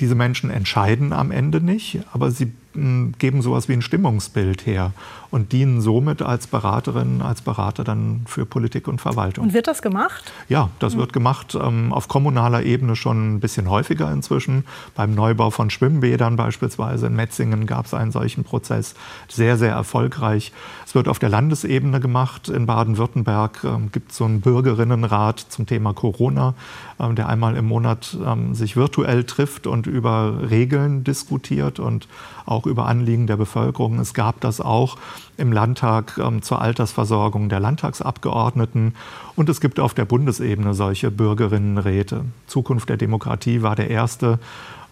Diese 0.00 0.14
Menschen 0.14 0.50
entscheiden 0.50 1.12
am 1.12 1.30
Ende 1.30 1.60
nicht, 1.60 2.00
aber 2.12 2.30
sie 2.30 2.52
geben 2.74 3.42
sowas 3.42 3.68
wie 3.68 3.72
ein 3.72 3.82
Stimmungsbild 3.82 4.66
her 4.66 4.92
und 5.30 5.52
dienen 5.52 5.80
somit 5.80 6.22
als 6.22 6.46
Beraterinnen, 6.46 7.22
als 7.22 7.42
Berater 7.42 7.84
dann 7.84 8.22
für 8.26 8.46
Politik 8.46 8.88
und 8.88 9.00
Verwaltung. 9.00 9.44
Und 9.44 9.54
wird 9.54 9.66
das 9.66 9.82
gemacht? 9.82 10.32
Ja, 10.48 10.70
das 10.78 10.96
wird 10.96 11.12
gemacht 11.12 11.56
ähm, 11.60 11.92
auf 11.92 12.08
kommunaler 12.08 12.62
Ebene 12.62 12.96
schon 12.96 13.34
ein 13.34 13.40
bisschen 13.40 13.68
häufiger 13.68 14.10
inzwischen. 14.10 14.64
Beim 14.94 15.14
Neubau 15.14 15.50
von 15.50 15.70
Schwimmbädern 15.70 16.36
beispielsweise 16.36 17.08
in 17.08 17.16
Metzingen 17.16 17.66
gab 17.66 17.86
es 17.86 17.94
einen 17.94 18.12
solchen 18.12 18.44
Prozess, 18.44 18.94
sehr, 19.28 19.56
sehr 19.58 19.72
erfolgreich. 19.72 20.52
Es 20.86 20.94
wird 20.94 21.08
auf 21.08 21.18
der 21.18 21.28
Landesebene 21.28 22.00
gemacht. 22.00 22.48
In 22.48 22.66
Baden-Württemberg 22.66 23.64
ähm, 23.64 23.90
gibt 23.92 24.12
es 24.12 24.18
so 24.18 24.24
einen 24.24 24.40
Bürgerinnenrat 24.40 25.40
zum 25.40 25.66
Thema 25.66 25.92
Corona, 25.92 26.54
ähm, 26.98 27.16
der 27.16 27.28
einmal 27.28 27.56
im 27.56 27.66
Monat 27.66 28.16
ähm, 28.24 28.54
sich 28.54 28.76
virtuell 28.76 29.24
trifft 29.24 29.66
und 29.66 29.86
über 29.86 30.50
Regeln 30.50 31.04
diskutiert 31.04 31.80
und 31.80 32.08
auch 32.46 32.57
über 32.66 32.86
Anliegen 32.86 33.26
der 33.26 33.36
Bevölkerung. 33.36 33.98
Es 33.98 34.14
gab 34.14 34.40
das 34.40 34.60
auch 34.60 34.96
im 35.36 35.52
Landtag 35.52 36.18
ähm, 36.18 36.42
zur 36.42 36.60
Altersversorgung 36.60 37.48
der 37.48 37.60
Landtagsabgeordneten. 37.60 38.94
Und 39.36 39.48
es 39.48 39.60
gibt 39.60 39.80
auf 39.80 39.94
der 39.94 40.04
Bundesebene 40.04 40.74
solche 40.74 41.10
Bürgerinnenräte. 41.10 42.24
Zukunft 42.46 42.88
der 42.88 42.96
Demokratie 42.96 43.62
war 43.62 43.76
der 43.76 43.90
erste. 43.90 44.38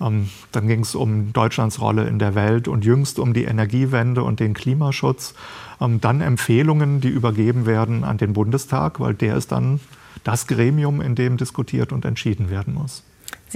Ähm, 0.01 0.29
dann 0.53 0.69
ging 0.69 0.81
es 0.81 0.95
um 0.95 1.33
Deutschlands 1.33 1.81
Rolle 1.81 2.07
in 2.07 2.19
der 2.19 2.35
Welt 2.35 2.69
und 2.69 2.85
jüngst 2.85 3.19
um 3.19 3.33
die 3.33 3.45
Energiewende 3.45 4.23
und 4.23 4.41
den 4.41 4.55
Klimaschutz. 4.55 5.35
Ähm, 5.81 6.01
dann 6.01 6.21
Empfehlungen, 6.21 7.01
die 7.01 7.09
übergeben 7.09 7.67
werden 7.67 8.05
an 8.05 8.19
den 8.19 8.33
Bundestag, 8.33 9.01
weil 9.01 9.15
der 9.15 9.37
ist 9.37 9.53
dann 9.53 9.81
das 10.25 10.47
Gremium, 10.47 11.01
in 11.01 11.15
dem 11.15 11.37
diskutiert 11.37 11.93
und 11.93 12.05
entschieden 12.05 12.51
werden 12.51 12.75
muss. 12.75 13.03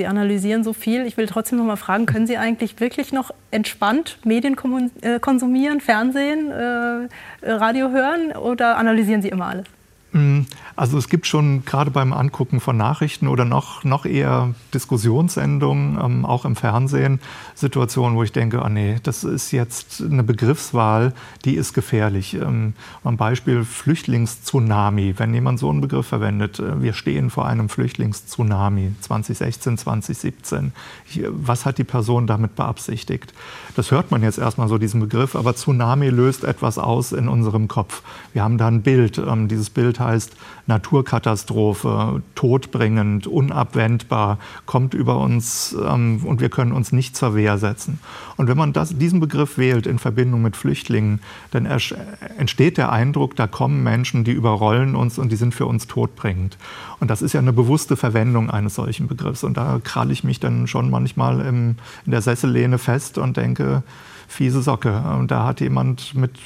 Sie 0.01 0.07
analysieren 0.07 0.65
so 0.65 0.73
viel. 0.73 1.05
Ich 1.05 1.19
will 1.19 1.27
trotzdem 1.27 1.59
noch 1.59 1.67
mal 1.67 1.77
fragen, 1.77 2.07
können 2.07 2.27
Sie 2.27 2.39
eigentlich 2.39 2.81
wirklich 2.81 3.13
noch 3.13 3.33
entspannt 3.51 4.17
Medien 4.25 4.57
äh, 5.03 5.21
konsumieren, 5.21 5.83
Fernsehen, 5.83 6.51
äh, 6.51 7.07
Radio 7.43 7.91
hören 7.91 8.33
oder 8.33 8.79
analysieren 8.79 9.21
Sie 9.21 9.29
immer 9.29 9.49
alles? 9.49 9.67
Mm, 10.13 10.41
also 10.75 10.99
es 10.99 11.09
gibt 11.09 11.27
schon 11.27 11.65
gerade 11.65 11.91
beim 11.91 12.13
Angucken 12.13 12.59
von 12.61 12.77
Nachrichten 12.77 13.29
oder 13.29 13.45
noch, 13.45 13.85
noch 13.85 14.07
eher 14.07 14.55
Diskussionssendungen, 14.75 15.99
ähm, 16.03 16.25
auch 16.27 16.45
im 16.45 16.57
Fernsehen, 16.57 17.21
Situationen, 17.55 18.17
wo 18.17 18.25
ich 18.25 18.33
denke, 18.33 18.61
oh 18.65 18.69
nee, 18.69 18.97
das 19.03 19.23
ist 19.23 19.53
jetzt 19.53 20.03
eine 20.03 20.25
Begriffswahl, 20.25 21.13
die 21.45 21.55
ist 21.55 21.75
gefährlich. 21.75 22.35
Ähm, 22.35 22.75
ein 23.05 23.17
Beispiel 23.17 23.65
Flüchtlingstsunami, 23.65 25.15
wenn 25.19 25.33
jemand 25.33 25.61
so 25.61 25.71
einen 25.71 25.81
Begriff 25.81 26.07
verwendet, 26.07 26.59
äh, 26.59 26.83
wir 26.83 26.93
stehen 26.93 27.31
vor 27.31 27.47
einem 27.47 27.69
Flüchtlingstsunami 27.69 28.93
2016, 29.01 29.79
2017. 29.79 30.73
Was 31.29 31.67
hat 31.67 31.79
die 31.79 31.85
Person 31.85 32.27
damit 32.27 32.57
beabsichtigt? 32.57 33.33
Das 33.77 33.93
hört 33.93 34.11
man 34.11 34.23
jetzt 34.23 34.39
erstmal 34.39 34.67
so, 34.67 34.79
diesen 34.79 35.01
Begriff, 35.01 35.37
aber 35.37 35.55
Tsunami 35.55 36.09
löst 36.09 36.43
etwas 36.43 36.79
aus 36.79 37.13
in 37.13 37.29
unserem 37.29 37.69
Kopf. 37.69 38.03
Wir 38.33 38.43
haben 38.43 38.59
da 38.59 38.67
ein 38.67 38.83
Bild. 38.83 39.19
Ähm, 39.19 39.47
dieses 39.47 39.71
Bild 39.71 40.00
heißt 40.01 40.37
Naturkatastrophe, 40.67 42.23
todbringend, 42.35 43.27
unabwendbar, 43.27 44.39
kommt 44.67 44.95
über 44.95 45.19
uns 45.19 45.77
ähm, 45.87 46.23
und 46.25 46.41
wir 46.41 46.49
können 46.49 46.73
uns 46.73 46.93
nicht 46.93 47.17
zur 47.17 47.35
Wehr 47.35 47.59
setzen. 47.59 48.01
Und 48.37 48.49
wenn 48.49 48.57
man 48.57 48.73
das, 48.73 48.97
diesen 48.97 49.21
Begriff 49.21 49.59
wählt 49.59 49.87
in 49.87 49.99
Verbindung 49.99 50.43
mit 50.43 50.57
Flüchtlingen, 50.57 51.21
dann 51.51 51.67
entsteht 51.67 52.79
der 52.79 52.91
Eindruck, 52.91 53.37
da 53.37 53.47
kommen 53.47 53.83
Menschen, 53.83 54.25
die 54.25 54.33
überrollen 54.33 54.97
uns 54.97 55.19
und 55.19 55.31
die 55.31 55.37
sind 55.37 55.55
für 55.55 55.67
uns 55.67 55.87
todbringend. 55.87 56.57
Und 57.01 57.11
das 57.11 57.23
ist 57.23 57.33
ja 57.33 57.41
eine 57.41 57.53
bewusste 57.53 57.97
Verwendung 57.97 58.51
eines 58.51 58.75
solchen 58.75 59.09
Begriffs. 59.09 59.45
Und 59.45 59.57
da 59.57 59.81
kralle 59.83 60.13
ich 60.13 60.25
mich 60.25 60.41
dann 60.41 60.67
schon 60.67 60.91
manchmal 60.91 61.41
im, 61.41 61.77
in 62.07 62.13
der 62.13 62.23
Sessellehne 62.23 62.79
fest 62.79 63.19
und 63.19 63.37
denke, 63.37 63.83
fiese 64.31 64.63
Socke. 64.63 65.03
Und 65.19 65.31
da 65.31 65.45
hat 65.45 65.61
jemand 65.61 66.15
mit 66.15 66.39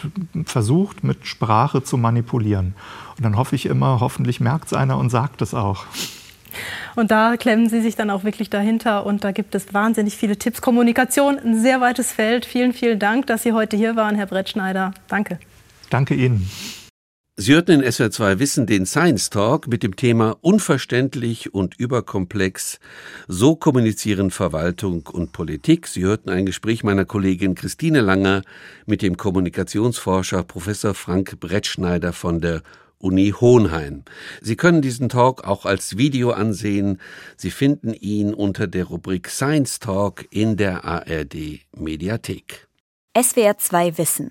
versucht, 0.46 1.04
mit 1.04 1.26
Sprache 1.26 1.82
zu 1.82 1.96
manipulieren. 1.96 2.74
Und 3.16 3.24
dann 3.24 3.36
hoffe 3.36 3.54
ich 3.54 3.66
immer, 3.66 4.00
hoffentlich 4.00 4.40
merkt 4.40 4.66
es 4.66 4.72
einer 4.72 4.98
und 4.98 5.10
sagt 5.10 5.42
es 5.42 5.54
auch. 5.54 5.84
Und 6.94 7.10
da 7.10 7.36
klemmen 7.36 7.68
Sie 7.68 7.82
sich 7.82 7.96
dann 7.96 8.10
auch 8.10 8.24
wirklich 8.24 8.48
dahinter 8.48 9.04
und 9.04 9.24
da 9.24 9.32
gibt 9.32 9.54
es 9.54 9.74
wahnsinnig 9.74 10.16
viele 10.16 10.36
Tipps. 10.36 10.62
Kommunikation, 10.62 11.38
ein 11.38 11.60
sehr 11.60 11.80
weites 11.80 12.12
Feld. 12.12 12.46
Vielen, 12.46 12.72
vielen 12.72 12.98
Dank, 12.98 13.26
dass 13.26 13.42
Sie 13.42 13.52
heute 13.52 13.76
hier 13.76 13.96
waren, 13.96 14.14
Herr 14.14 14.26
Brettschneider. 14.26 14.94
Danke. 15.08 15.38
Danke 15.90 16.14
Ihnen. 16.14 16.48
Sie 17.36 17.52
hörten 17.52 17.80
in 17.80 17.82
SWR2 17.82 18.38
Wissen 18.38 18.64
den 18.64 18.86
Science 18.86 19.28
Talk 19.28 19.66
mit 19.66 19.82
dem 19.82 19.96
Thema 19.96 20.36
Unverständlich 20.40 21.52
und 21.52 21.74
überkomplex. 21.74 22.78
So 23.26 23.56
kommunizieren 23.56 24.30
Verwaltung 24.30 25.08
und 25.08 25.32
Politik. 25.32 25.88
Sie 25.88 26.02
hörten 26.02 26.30
ein 26.30 26.46
Gespräch 26.46 26.84
meiner 26.84 27.04
Kollegin 27.04 27.56
Christine 27.56 28.02
Langer 28.02 28.42
mit 28.86 29.02
dem 29.02 29.16
Kommunikationsforscher 29.16 30.44
Professor 30.44 30.94
Frank 30.94 31.40
Brettschneider 31.40 32.12
von 32.12 32.40
der 32.40 32.62
Uni 32.98 33.34
Hohenheim. 33.40 34.04
Sie 34.40 34.54
können 34.54 34.80
diesen 34.80 35.08
Talk 35.08 35.42
auch 35.42 35.66
als 35.66 35.96
Video 35.96 36.30
ansehen. 36.30 37.00
Sie 37.36 37.50
finden 37.50 37.94
ihn 37.94 38.32
unter 38.32 38.68
der 38.68 38.84
Rubrik 38.84 39.28
Science 39.28 39.80
Talk 39.80 40.24
in 40.30 40.56
der 40.56 40.84
ARD 40.84 41.62
Mediathek. 41.72 42.68
SWR2 43.16 43.98
Wissen 43.98 44.30